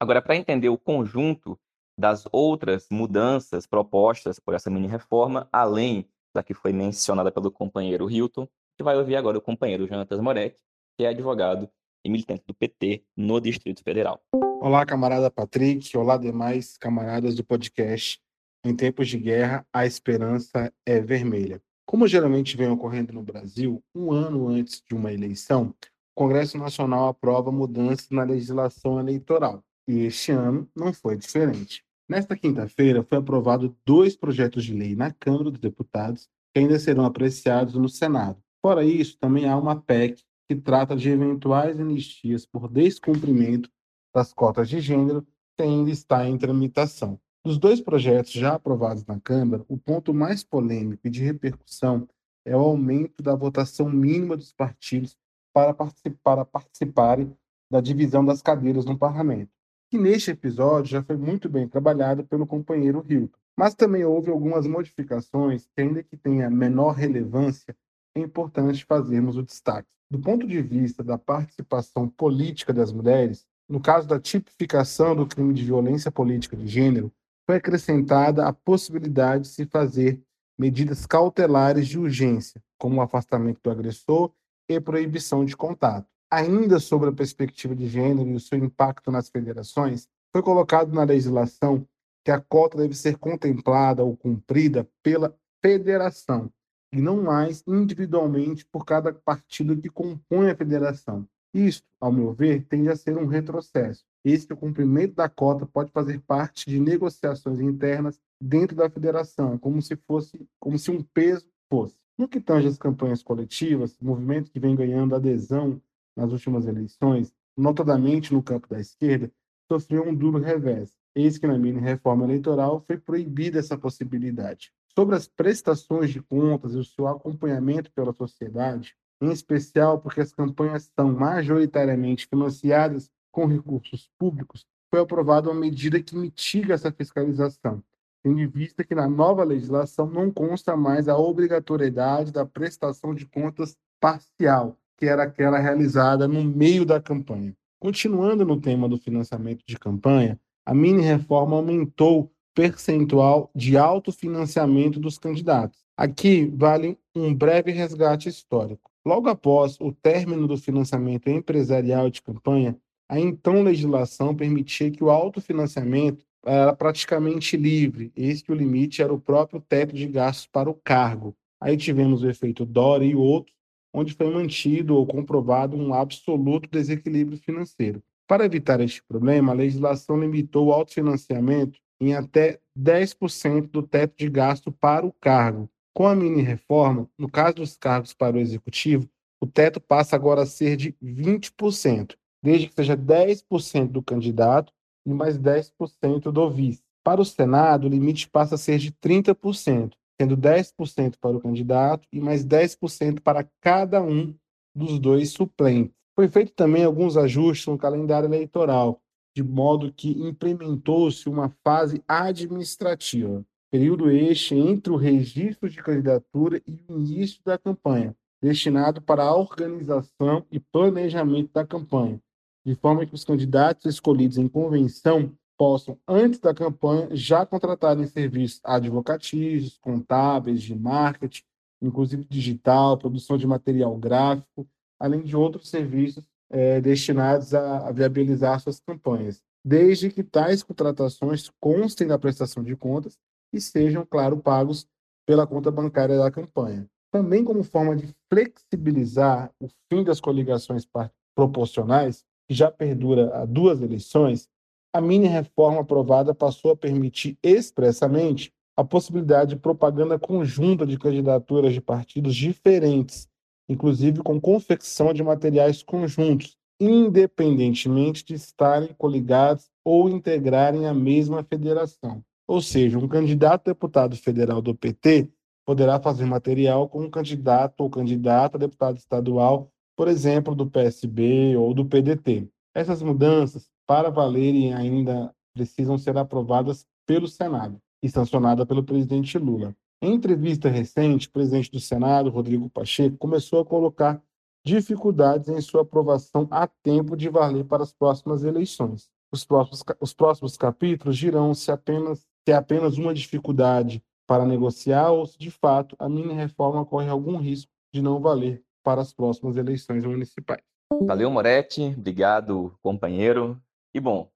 Agora, 0.00 0.20
para 0.20 0.34
entender 0.34 0.68
o 0.70 0.76
conjunto 0.76 1.56
das 1.96 2.26
outras 2.32 2.88
mudanças 2.90 3.64
propostas 3.64 4.40
por 4.40 4.54
essa 4.54 4.68
mini-reforma, 4.70 5.48
além 5.52 6.04
da 6.34 6.42
que 6.42 6.52
foi 6.52 6.72
mencionada 6.72 7.30
pelo 7.30 7.52
companheiro 7.52 8.10
Hilton, 8.10 8.48
que 8.76 8.82
vai 8.82 8.96
ouvir 8.96 9.14
agora 9.14 9.38
o 9.38 9.42
companheiro 9.42 9.86
Jonatas 9.86 10.18
Moretti, 10.18 10.60
que 10.96 11.04
é 11.04 11.10
advogado 11.10 11.70
e 12.04 12.10
militante 12.10 12.42
do 12.44 12.54
PT 12.54 13.04
no 13.16 13.40
Distrito 13.40 13.84
Federal. 13.84 14.20
Olá, 14.60 14.84
camarada 14.84 15.30
Patrick. 15.30 15.96
Olá, 15.96 16.16
demais 16.16 16.76
camaradas 16.76 17.36
do 17.36 17.44
podcast. 17.44 18.20
Em 18.64 18.74
tempos 18.74 19.08
de 19.08 19.18
guerra, 19.18 19.66
a 19.72 19.86
esperança 19.86 20.72
é 20.84 21.00
vermelha. 21.00 21.62
Como 21.86 22.08
geralmente 22.08 22.56
vem 22.56 22.68
ocorrendo 22.68 23.12
no 23.12 23.22
Brasil, 23.22 23.82
um 23.94 24.12
ano 24.12 24.48
antes 24.48 24.82
de 24.86 24.94
uma 24.94 25.12
eleição, 25.12 25.74
o 26.16 26.22
Congresso 26.22 26.58
Nacional 26.58 27.08
aprova 27.08 27.52
mudanças 27.52 28.10
na 28.10 28.24
legislação 28.24 28.98
eleitoral. 28.98 29.62
E 29.86 30.00
este 30.00 30.32
ano 30.32 30.68
não 30.76 30.92
foi 30.92 31.16
diferente. 31.16 31.82
Nesta 32.08 32.36
quinta-feira, 32.36 33.02
foi 33.02 33.18
aprovado 33.18 33.76
dois 33.86 34.16
projetos 34.16 34.64
de 34.64 34.74
lei 34.74 34.96
na 34.96 35.12
Câmara 35.12 35.50
dos 35.50 35.60
Deputados 35.60 36.28
que 36.52 36.58
ainda 36.58 36.78
serão 36.78 37.04
apreciados 37.04 37.74
no 37.74 37.88
Senado. 37.88 38.42
Fora 38.60 38.84
isso, 38.84 39.16
também 39.18 39.48
há 39.48 39.56
uma 39.56 39.80
PEC 39.80 40.22
que 40.48 40.56
trata 40.56 40.96
de 40.96 41.10
eventuais 41.10 41.78
anistias 41.78 42.44
por 42.44 42.68
descumprimento 42.68 43.70
das 44.14 44.32
cotas 44.32 44.68
de 44.68 44.80
gênero 44.80 45.26
que 45.56 45.62
ainda 45.62 45.90
está 45.90 46.28
em 46.28 46.36
tramitação. 46.36 47.20
Dos 47.44 47.58
dois 47.58 47.80
projetos 47.80 48.32
já 48.32 48.54
aprovados 48.54 49.04
na 49.06 49.18
Câmara, 49.20 49.64
o 49.68 49.78
ponto 49.78 50.12
mais 50.12 50.44
polêmico 50.44 51.06
e 51.06 51.10
de 51.10 51.22
repercussão 51.22 52.08
é 52.44 52.56
o 52.56 52.60
aumento 52.60 53.22
da 53.22 53.34
votação 53.34 53.88
mínima 53.88 54.36
dos 54.36 54.52
partidos 54.52 55.16
para, 55.52 55.72
participar, 55.72 56.36
para 56.36 56.44
participarem 56.44 57.36
da 57.70 57.80
divisão 57.80 58.24
das 58.24 58.42
cadeiras 58.42 58.84
no 58.84 58.98
parlamento 58.98 59.50
que 59.90 59.98
neste 59.98 60.30
episódio 60.30 60.90
já 60.90 61.02
foi 61.02 61.16
muito 61.16 61.48
bem 61.48 61.66
trabalhado 61.66 62.24
pelo 62.24 62.46
companheiro 62.46 63.04
Hilton. 63.08 63.38
Mas 63.56 63.74
também 63.74 64.04
houve 64.04 64.30
algumas 64.30 64.66
modificações 64.66 65.66
que, 65.74 65.80
ainda 65.80 66.02
que 66.02 66.16
tenha 66.16 66.50
menor 66.50 66.92
relevância, 66.92 67.74
é 68.14 68.20
importante 68.20 68.84
fazermos 68.84 69.36
o 69.36 69.42
destaque. 69.42 69.88
Do 70.10 70.18
ponto 70.18 70.46
de 70.46 70.60
vista 70.62 71.02
da 71.02 71.18
participação 71.18 72.08
política 72.08 72.72
das 72.72 72.92
mulheres, 72.92 73.46
no 73.68 73.80
caso 73.80 74.06
da 74.06 74.20
tipificação 74.20 75.16
do 75.16 75.26
crime 75.26 75.52
de 75.52 75.64
violência 75.64 76.10
política 76.10 76.56
de 76.56 76.66
gênero, 76.66 77.12
foi 77.48 77.56
acrescentada 77.56 78.46
a 78.46 78.52
possibilidade 78.52 79.44
de 79.44 79.48
se 79.48 79.64
fazer 79.64 80.22
medidas 80.58 81.06
cautelares 81.06 81.88
de 81.88 81.98
urgência, 81.98 82.62
como 82.76 82.96
o 82.96 83.00
afastamento 83.00 83.60
do 83.62 83.70
agressor 83.70 84.32
e 84.68 84.78
proibição 84.78 85.44
de 85.44 85.56
contato 85.56 86.06
ainda 86.30 86.78
sobre 86.78 87.08
a 87.08 87.12
perspectiva 87.12 87.74
de 87.74 87.88
gênero 87.88 88.28
e 88.28 88.34
o 88.34 88.40
seu 88.40 88.58
impacto 88.58 89.10
nas 89.10 89.28
federações, 89.28 90.08
foi 90.32 90.42
colocado 90.42 90.92
na 90.92 91.04
legislação 91.04 91.86
que 92.24 92.30
a 92.30 92.40
cota 92.40 92.76
deve 92.76 92.94
ser 92.94 93.16
contemplada 93.16 94.04
ou 94.04 94.16
cumprida 94.16 94.88
pela 95.02 95.34
federação 95.62 96.52
e 96.92 97.00
não 97.00 97.22
mais 97.22 97.62
individualmente 97.66 98.64
por 98.66 98.84
cada 98.84 99.12
partido 99.12 99.76
que 99.76 99.88
compõe 99.88 100.50
a 100.50 100.56
federação. 100.56 101.26
Isto, 101.54 101.86
ao 102.00 102.12
meu 102.12 102.32
ver, 102.32 102.66
tende 102.66 102.90
a 102.90 102.96
ser 102.96 103.16
um 103.16 103.26
retrocesso. 103.26 104.04
Esse 104.24 104.48
cumprimento 104.48 105.14
da 105.14 105.28
cota 105.28 105.66
pode 105.66 105.92
fazer 105.92 106.20
parte 106.20 106.68
de 106.68 106.80
negociações 106.80 107.60
internas 107.60 108.20
dentro 108.40 108.76
da 108.76 108.90
federação, 108.90 109.58
como 109.58 109.80
se 109.80 109.96
fosse, 109.96 110.46
como 110.60 110.78
se 110.78 110.90
um 110.90 111.02
peso 111.02 111.46
fosse. 111.70 111.96
No 112.16 112.28
que 112.28 112.40
tange 112.40 112.66
às 112.66 112.78
campanhas 112.78 113.22
coletivas, 113.22 113.96
movimento 114.00 114.50
que 114.50 114.58
vem 114.58 114.74
ganhando 114.74 115.14
adesão 115.14 115.80
nas 116.16 116.32
últimas 116.32 116.66
eleições, 116.66 117.32
notadamente 117.56 118.32
no 118.32 118.42
campo 118.42 118.68
da 118.68 118.80
esquerda, 118.80 119.30
sofreu 119.70 120.08
um 120.08 120.14
duro 120.14 120.38
revés. 120.38 120.96
Eis 121.14 121.38
que 121.38 121.46
na 121.46 121.58
mini 121.58 121.80
reforma 121.80 122.24
eleitoral 122.24 122.82
foi 122.86 122.98
proibida 122.98 123.58
essa 123.58 123.78
possibilidade. 123.78 124.72
Sobre 124.94 125.14
as 125.14 125.28
prestações 125.28 126.10
de 126.10 126.20
contas 126.20 126.74
e 126.74 126.78
o 126.78 126.84
seu 126.84 127.06
acompanhamento 127.06 127.92
pela 127.92 128.12
sociedade, 128.12 128.96
em 129.20 129.30
especial 129.30 130.00
porque 130.00 130.20
as 130.20 130.32
campanhas 130.32 130.90
são 130.94 131.12
majoritariamente 131.12 132.26
financiadas 132.26 133.10
com 133.30 133.46
recursos 133.46 134.08
públicos, 134.18 134.64
foi 134.90 135.00
aprovada 135.00 135.50
uma 135.50 135.60
medida 135.60 136.02
que 136.02 136.16
mitiga 136.16 136.74
essa 136.74 136.90
fiscalização, 136.90 137.82
tendo 138.22 138.40
em 138.40 138.46
vista 138.46 138.82
que 138.82 138.94
na 138.94 139.08
nova 139.08 139.44
legislação 139.44 140.06
não 140.06 140.30
consta 140.30 140.76
mais 140.76 141.08
a 141.08 141.16
obrigatoriedade 141.16 142.32
da 142.32 142.46
prestação 142.46 143.14
de 143.14 143.26
contas 143.26 143.76
parcial, 144.00 144.76
que 144.96 145.06
era 145.06 145.24
aquela 145.24 145.58
realizada 145.58 146.26
no 146.26 146.42
meio 146.42 146.84
da 146.84 147.00
campanha. 147.00 147.54
Continuando 147.80 148.44
no 148.44 148.60
tema 148.60 148.88
do 148.88 148.98
financiamento 148.98 149.62
de 149.66 149.78
campanha, 149.78 150.38
a 150.66 150.74
mini 150.74 151.02
reforma 151.02 151.56
aumentou 151.56 152.22
o 152.22 152.30
percentual 152.54 153.50
de 153.54 153.76
autofinanciamento 153.76 154.98
dos 154.98 155.16
candidatos. 155.16 155.78
Aqui 155.96 156.46
vale 156.46 156.98
um 157.14 157.32
breve 157.32 157.70
resgate 157.70 158.28
histórico. 158.28 158.90
Logo 159.04 159.28
após 159.28 159.78
o 159.80 159.92
término 159.92 160.46
do 160.46 160.56
financiamento 160.56 161.28
empresarial 161.28 162.10
de 162.10 162.20
campanha, 162.20 162.76
a 163.08 163.18
então 163.18 163.62
legislação 163.62 164.34
permitia 164.34 164.90
que 164.90 165.02
o 165.02 165.10
autofinanciamento 165.10 166.24
era 166.44 166.74
praticamente 166.74 167.56
livre. 167.56 168.12
Este 168.14 168.52
o 168.52 168.54
limite 168.54 169.02
era 169.02 169.12
o 169.12 169.20
próprio 169.20 169.60
teto 169.60 169.94
de 169.94 170.06
gastos 170.06 170.46
para 170.46 170.68
o 170.70 170.74
cargo. 170.74 171.34
Aí 171.60 171.76
tivemos 171.76 172.22
o 172.22 172.28
efeito 172.28 172.64
Dora 172.64 173.04
e 173.04 173.14
outros, 173.14 173.56
onde 173.92 174.14
foi 174.14 174.32
mantido 174.32 174.94
ou 174.94 175.06
comprovado 175.06 175.76
um 175.76 175.94
absoluto 175.94 176.68
desequilíbrio 176.70 177.38
financeiro. 177.38 178.02
Para 178.26 178.44
evitar 178.44 178.80
este 178.80 179.02
problema, 179.02 179.52
a 179.52 179.56
legislação 179.56 180.20
limitou 180.20 180.66
o 180.66 180.72
autofinanciamento 180.72 181.78
em 182.00 182.14
até 182.14 182.60
10% 182.78 183.70
do 183.70 183.82
teto 183.82 184.14
de 184.16 184.28
gasto 184.28 184.70
para 184.70 185.04
o 185.04 185.12
cargo. 185.12 185.68
Com 185.94 186.06
a 186.06 186.14
mini-reforma, 186.14 187.08
no 187.18 187.28
caso 187.28 187.56
dos 187.56 187.76
cargos 187.76 188.12
para 188.12 188.36
o 188.36 188.38
executivo, 188.38 189.08
o 189.40 189.46
teto 189.46 189.80
passa 189.80 190.14
agora 190.14 190.42
a 190.42 190.46
ser 190.46 190.76
de 190.76 190.94
20%, 191.02 192.14
desde 192.42 192.68
que 192.68 192.74
seja 192.74 192.96
10% 192.96 193.88
do 193.88 194.02
candidato 194.02 194.72
e 195.06 195.12
mais 195.12 195.38
10% 195.38 196.30
do 196.30 196.50
vice. 196.50 196.82
Para 197.04 197.20
o 197.20 197.24
Senado, 197.24 197.86
o 197.86 197.90
limite 197.90 198.28
passa 198.28 198.56
a 198.56 198.58
ser 198.58 198.78
de 198.78 198.92
30%, 198.92 199.92
sendo 200.20 200.36
10% 200.36 201.16
para 201.20 201.36
o 201.36 201.40
candidato 201.40 202.06
e 202.12 202.20
mais 202.20 202.44
10% 202.44 203.20
para 203.20 203.48
cada 203.60 204.02
um 204.02 204.34
dos 204.74 204.98
dois 204.98 205.30
suplentes. 205.30 205.94
Foi 206.14 206.28
feito 206.28 206.52
também 206.52 206.84
alguns 206.84 207.16
ajustes 207.16 207.66
no 207.66 207.78
calendário 207.78 208.26
eleitoral, 208.26 209.00
de 209.34 209.42
modo 209.42 209.92
que 209.92 210.10
implementou-se 210.20 211.28
uma 211.28 211.54
fase 211.64 212.02
administrativa, 212.08 213.44
período 213.70 214.10
este 214.10 214.56
entre 214.56 214.92
o 214.92 214.96
registro 214.96 215.70
de 215.70 215.82
candidatura 215.82 216.60
e 216.66 216.72
o 216.88 216.98
início 216.98 217.40
da 217.44 217.56
campanha, 217.56 218.16
destinado 218.42 219.00
para 219.00 219.22
a 219.22 219.34
organização 219.34 220.44
e 220.50 220.58
planejamento 220.58 221.52
da 221.52 221.64
campanha, 221.64 222.20
de 222.64 222.74
forma 222.74 223.06
que 223.06 223.14
os 223.14 223.24
candidatos 223.24 223.86
escolhidos 223.86 224.38
em 224.38 224.48
convenção 224.48 225.32
possam, 225.56 225.98
antes 226.06 226.38
da 226.38 226.54
campanha, 226.54 227.08
já 227.12 227.44
contratarem 227.44 228.06
serviços 228.06 228.60
advocatícios, 228.62 229.76
contábeis, 229.78 230.62
de 230.62 230.74
marketing, 230.74 231.42
inclusive 231.82 232.24
digital, 232.24 232.96
produção 232.96 233.36
de 233.36 233.46
material 233.46 233.96
gráfico, 233.96 234.68
além 235.00 235.22
de 235.22 235.36
outros 235.36 235.68
serviços 235.68 236.24
é, 236.50 236.80
destinados 236.80 237.54
a, 237.54 237.88
a 237.88 237.92
viabilizar 237.92 238.60
suas 238.60 238.80
campanhas, 238.80 239.42
desde 239.64 240.10
que 240.10 240.22
tais 240.22 240.62
contratações 240.62 241.50
constem 241.60 242.06
da 242.06 242.18
prestação 242.18 242.62
de 242.62 242.76
contas 242.76 243.18
e 243.52 243.60
sejam, 243.60 244.06
claro, 244.06 244.38
pagos 244.38 244.86
pela 245.26 245.46
conta 245.46 245.70
bancária 245.70 246.16
da 246.16 246.30
campanha. 246.30 246.86
Também 247.10 247.44
como 247.44 247.62
forma 247.62 247.96
de 247.96 248.14
flexibilizar 248.30 249.50
o 249.60 249.68
fim 249.90 250.04
das 250.04 250.20
coligações 250.20 250.86
proporcionais, 251.34 252.24
que 252.48 252.54
já 252.54 252.70
perdura 252.70 253.30
há 253.36 253.44
duas 253.44 253.82
eleições, 253.82 254.48
a 254.92 255.00
mini-reforma 255.00 255.82
aprovada 255.82 256.34
passou 256.34 256.70
a 256.70 256.76
permitir 256.76 257.38
expressamente 257.42 258.50
a 258.74 258.82
possibilidade 258.82 259.50
de 259.50 259.60
propaganda 259.60 260.18
conjunta 260.18 260.86
de 260.86 260.98
candidaturas 260.98 261.74
de 261.74 261.80
partidos 261.80 262.34
diferentes, 262.34 263.28
inclusive 263.68 264.22
com 264.22 264.40
confecção 264.40 265.12
de 265.12 265.22
materiais 265.22 265.82
conjuntos, 265.82 266.56
independentemente 266.80 268.24
de 268.24 268.34
estarem 268.34 268.94
coligados 268.96 269.68
ou 269.84 270.08
integrarem 270.08 270.86
a 270.86 270.94
mesma 270.94 271.42
federação. 271.42 272.22
Ou 272.46 272.62
seja, 272.62 272.98
um 272.98 273.08
candidato 273.08 273.68
a 273.68 273.72
deputado 273.72 274.16
federal 274.16 274.62
do 274.62 274.74
PT 274.74 275.28
poderá 275.66 276.00
fazer 276.00 276.24
material 276.24 276.88
com 276.88 277.02
um 277.02 277.10
candidato 277.10 277.82
ou 277.82 277.90
candidata 277.90 278.56
a 278.56 278.60
deputado 278.60 278.96
estadual 278.96 279.70
por 279.98 280.06
exemplo, 280.06 280.54
do 280.54 280.70
PSB 280.70 281.56
ou 281.56 281.74
do 281.74 281.84
PDT. 281.84 282.48
Essas 282.72 283.02
mudanças, 283.02 283.68
para 283.84 284.10
valerem 284.10 284.72
ainda, 284.72 285.34
precisam 285.52 285.98
ser 285.98 286.16
aprovadas 286.16 286.86
pelo 287.04 287.26
Senado 287.26 287.80
e 288.00 288.08
sancionadas 288.08 288.64
pelo 288.64 288.84
presidente 288.84 289.36
Lula. 289.36 289.74
Em 290.00 290.14
entrevista 290.14 290.68
recente, 290.68 291.26
o 291.26 291.32
presidente 291.32 291.72
do 291.72 291.80
Senado, 291.80 292.30
Rodrigo 292.30 292.70
Pacheco, 292.70 293.16
começou 293.16 293.58
a 293.58 293.64
colocar 293.64 294.22
dificuldades 294.64 295.48
em 295.48 295.60
sua 295.60 295.82
aprovação 295.82 296.46
a 296.48 296.68
tempo 296.68 297.16
de 297.16 297.28
valer 297.28 297.64
para 297.64 297.82
as 297.82 297.92
próximas 297.92 298.44
eleições. 298.44 299.10
Os 299.32 299.44
próximos, 299.44 299.82
os 300.00 300.14
próximos 300.14 300.56
capítulos 300.56 301.18
dirão 301.18 301.52
se 301.54 301.72
apenas 301.72 302.20
se 302.46 302.52
é 302.52 302.54
apenas 302.54 302.98
uma 302.98 303.12
dificuldade 303.12 304.00
para 304.28 304.46
negociar 304.46 305.10
ou 305.10 305.26
se, 305.26 305.36
de 305.36 305.50
fato, 305.50 305.96
a 305.98 306.08
mini 306.08 306.34
reforma 306.34 306.84
corre 306.84 307.08
algum 307.08 307.36
risco 307.36 307.72
de 307.92 308.00
não 308.00 308.20
valer 308.20 308.62
para 308.88 309.02
as 309.02 309.12
próximas 309.12 309.54
eleições 309.58 310.02
municipais. 310.02 310.62
Valeu, 311.02 311.30
Moretti. 311.30 311.94
Obrigado, 311.94 312.74
companheiro. 312.82 313.62
E 313.92 314.00
bom, 314.00 314.32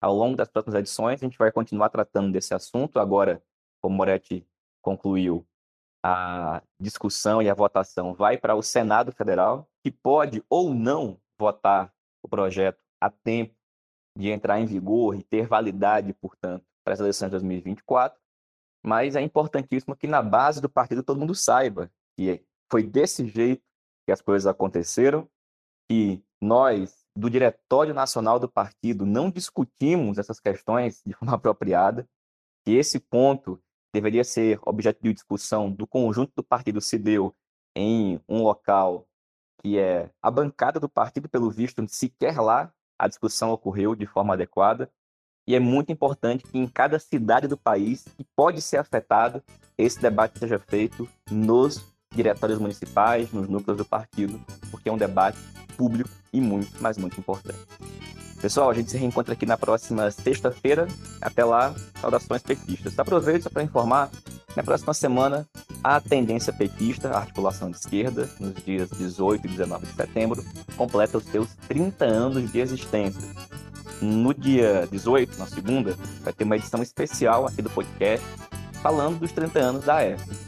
ao 0.00 0.16
longo 0.16 0.34
das 0.34 0.48
próximas 0.48 0.80
edições, 0.80 1.22
a 1.22 1.26
gente 1.26 1.36
vai 1.36 1.52
continuar 1.52 1.90
tratando 1.90 2.32
desse 2.32 2.54
assunto. 2.54 2.98
Agora, 2.98 3.42
como 3.82 3.94
Moretti 3.94 4.48
concluiu, 4.80 5.46
a 6.02 6.62
discussão 6.80 7.42
e 7.42 7.50
a 7.50 7.54
votação 7.54 8.14
vai 8.14 8.38
para 8.38 8.54
o 8.54 8.62
Senado 8.62 9.12
Federal, 9.12 9.68
que 9.84 9.90
pode 9.90 10.42
ou 10.48 10.72
não 10.72 11.20
votar 11.38 11.92
o 12.22 12.28
projeto 12.30 12.82
a 12.98 13.10
tempo 13.10 13.54
de 14.16 14.30
entrar 14.30 14.58
em 14.58 14.64
vigor 14.64 15.16
e 15.16 15.22
ter 15.22 15.46
validade, 15.46 16.14
portanto, 16.14 16.64
para 16.82 16.94
as 16.94 17.00
eleições 17.00 17.28
de 17.28 17.32
2024. 17.32 18.18
Mas 18.82 19.16
é 19.16 19.20
importantíssimo 19.20 19.94
que 19.94 20.06
na 20.06 20.22
base 20.22 20.62
do 20.62 20.68
partido 20.70 21.02
todo 21.02 21.20
mundo 21.20 21.34
saiba 21.34 21.92
que 22.16 22.42
foi 22.70 22.82
desse 22.82 23.28
jeito 23.28 23.62
que 24.04 24.12
as 24.12 24.20
coisas 24.20 24.46
aconteceram, 24.46 25.28
que 25.88 26.22
nós, 26.40 27.04
do 27.16 27.30
Diretório 27.30 27.94
Nacional 27.94 28.38
do 28.38 28.48
Partido, 28.48 29.06
não 29.06 29.30
discutimos 29.30 30.18
essas 30.18 30.40
questões 30.40 31.02
de 31.04 31.12
forma 31.12 31.34
apropriada, 31.36 32.08
que 32.64 32.72
esse 32.72 32.98
ponto 32.98 33.60
deveria 33.94 34.24
ser 34.24 34.58
objeto 34.62 35.02
de 35.02 35.12
discussão 35.12 35.70
do 35.70 35.86
conjunto 35.86 36.32
do 36.34 36.42
partido 36.42 36.80
se 36.80 36.98
deu 36.98 37.34
em 37.76 38.20
um 38.28 38.42
local 38.42 39.06
que 39.62 39.78
é 39.78 40.10
a 40.20 40.30
bancada 40.30 40.80
do 40.80 40.88
partido, 40.88 41.28
pelo 41.28 41.50
visto, 41.50 41.86
sequer 41.88 42.40
lá 42.40 42.72
a 42.98 43.06
discussão 43.06 43.52
ocorreu 43.52 43.94
de 43.94 44.06
forma 44.06 44.34
adequada. 44.34 44.90
E 45.46 45.54
é 45.54 45.60
muito 45.60 45.90
importante 45.90 46.44
que 46.44 46.58
em 46.58 46.68
cada 46.68 46.98
cidade 46.98 47.48
do 47.48 47.56
país 47.56 48.04
que 48.16 48.24
pode 48.36 48.60
ser 48.60 48.76
afetado, 48.76 49.42
esse 49.78 50.00
debate 50.00 50.38
seja 50.38 50.58
feito 50.58 51.08
nos 51.30 51.91
diretórios 52.14 52.58
municipais, 52.58 53.32
nos 53.32 53.48
núcleos 53.48 53.78
do 53.78 53.84
partido, 53.84 54.40
porque 54.70 54.88
é 54.88 54.92
um 54.92 54.98
debate 54.98 55.38
público 55.76 56.10
e 56.32 56.40
muito, 56.40 56.70
mas 56.80 56.96
muito 56.98 57.18
importante. 57.18 57.58
Pessoal, 58.40 58.70
a 58.70 58.74
gente 58.74 58.90
se 58.90 58.98
reencontra 58.98 59.34
aqui 59.34 59.46
na 59.46 59.56
próxima 59.56 60.10
sexta-feira. 60.10 60.88
Até 61.20 61.44
lá, 61.44 61.72
saudações 62.00 62.42
petistas. 62.42 62.98
Aproveito 62.98 63.48
para 63.48 63.62
informar, 63.62 64.10
na 64.56 64.64
próxima 64.64 64.92
semana, 64.92 65.46
a 65.82 66.00
tendência 66.00 66.52
petista, 66.52 67.10
a 67.10 67.18
articulação 67.18 67.70
de 67.70 67.76
esquerda, 67.76 68.28
nos 68.40 68.54
dias 68.64 68.90
18 68.90 69.46
e 69.46 69.50
19 69.50 69.86
de 69.86 69.92
setembro, 69.92 70.44
completa 70.76 71.18
os 71.18 71.24
seus 71.24 71.54
30 71.68 72.04
anos 72.04 72.50
de 72.50 72.58
existência. 72.58 73.22
No 74.00 74.34
dia 74.34 74.88
18, 74.90 75.38
na 75.38 75.46
segunda, 75.46 75.96
vai 76.22 76.32
ter 76.32 76.42
uma 76.42 76.56
edição 76.56 76.82
especial 76.82 77.46
aqui 77.46 77.62
do 77.62 77.70
podcast 77.70 78.26
falando 78.82 79.20
dos 79.20 79.30
30 79.30 79.58
anos 79.60 79.84
da 79.84 80.04
EF. 80.04 80.41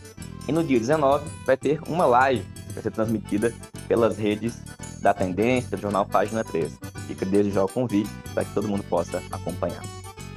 E 0.47 0.53
no 0.53 0.63
dia 0.63 0.79
19 0.79 1.25
vai 1.47 1.57
ter 1.57 1.81
uma 1.87 2.07
live 2.07 2.45
que 2.67 2.73
vai 2.75 2.83
ser 2.83 2.91
transmitida 2.91 3.53
pelas 3.89 4.17
redes 4.17 4.63
da 5.01 5.15
Tendência, 5.15 5.77
do 5.77 5.81
jornal 5.81 6.07
Página 6.07 6.43
13. 6.43 6.79
Fica 7.07 7.27
desde 7.27 7.53
já 7.53 7.65
o 7.65 7.69
convite 7.69 8.11
para 8.33 8.45
que 8.45 8.55
todo 8.55 8.69
mundo 8.69 8.83
possa 8.85 9.23
acompanhar. 9.31 9.83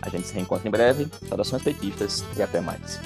A 0.01 0.09
gente 0.09 0.27
se 0.27 0.33
reencontra 0.33 0.67
em 0.67 0.71
breve. 0.71 1.07
Saudações 1.27 1.63
petistas 1.63 2.23
e 2.35 2.41
até 2.41 2.61
mais. 2.61 2.99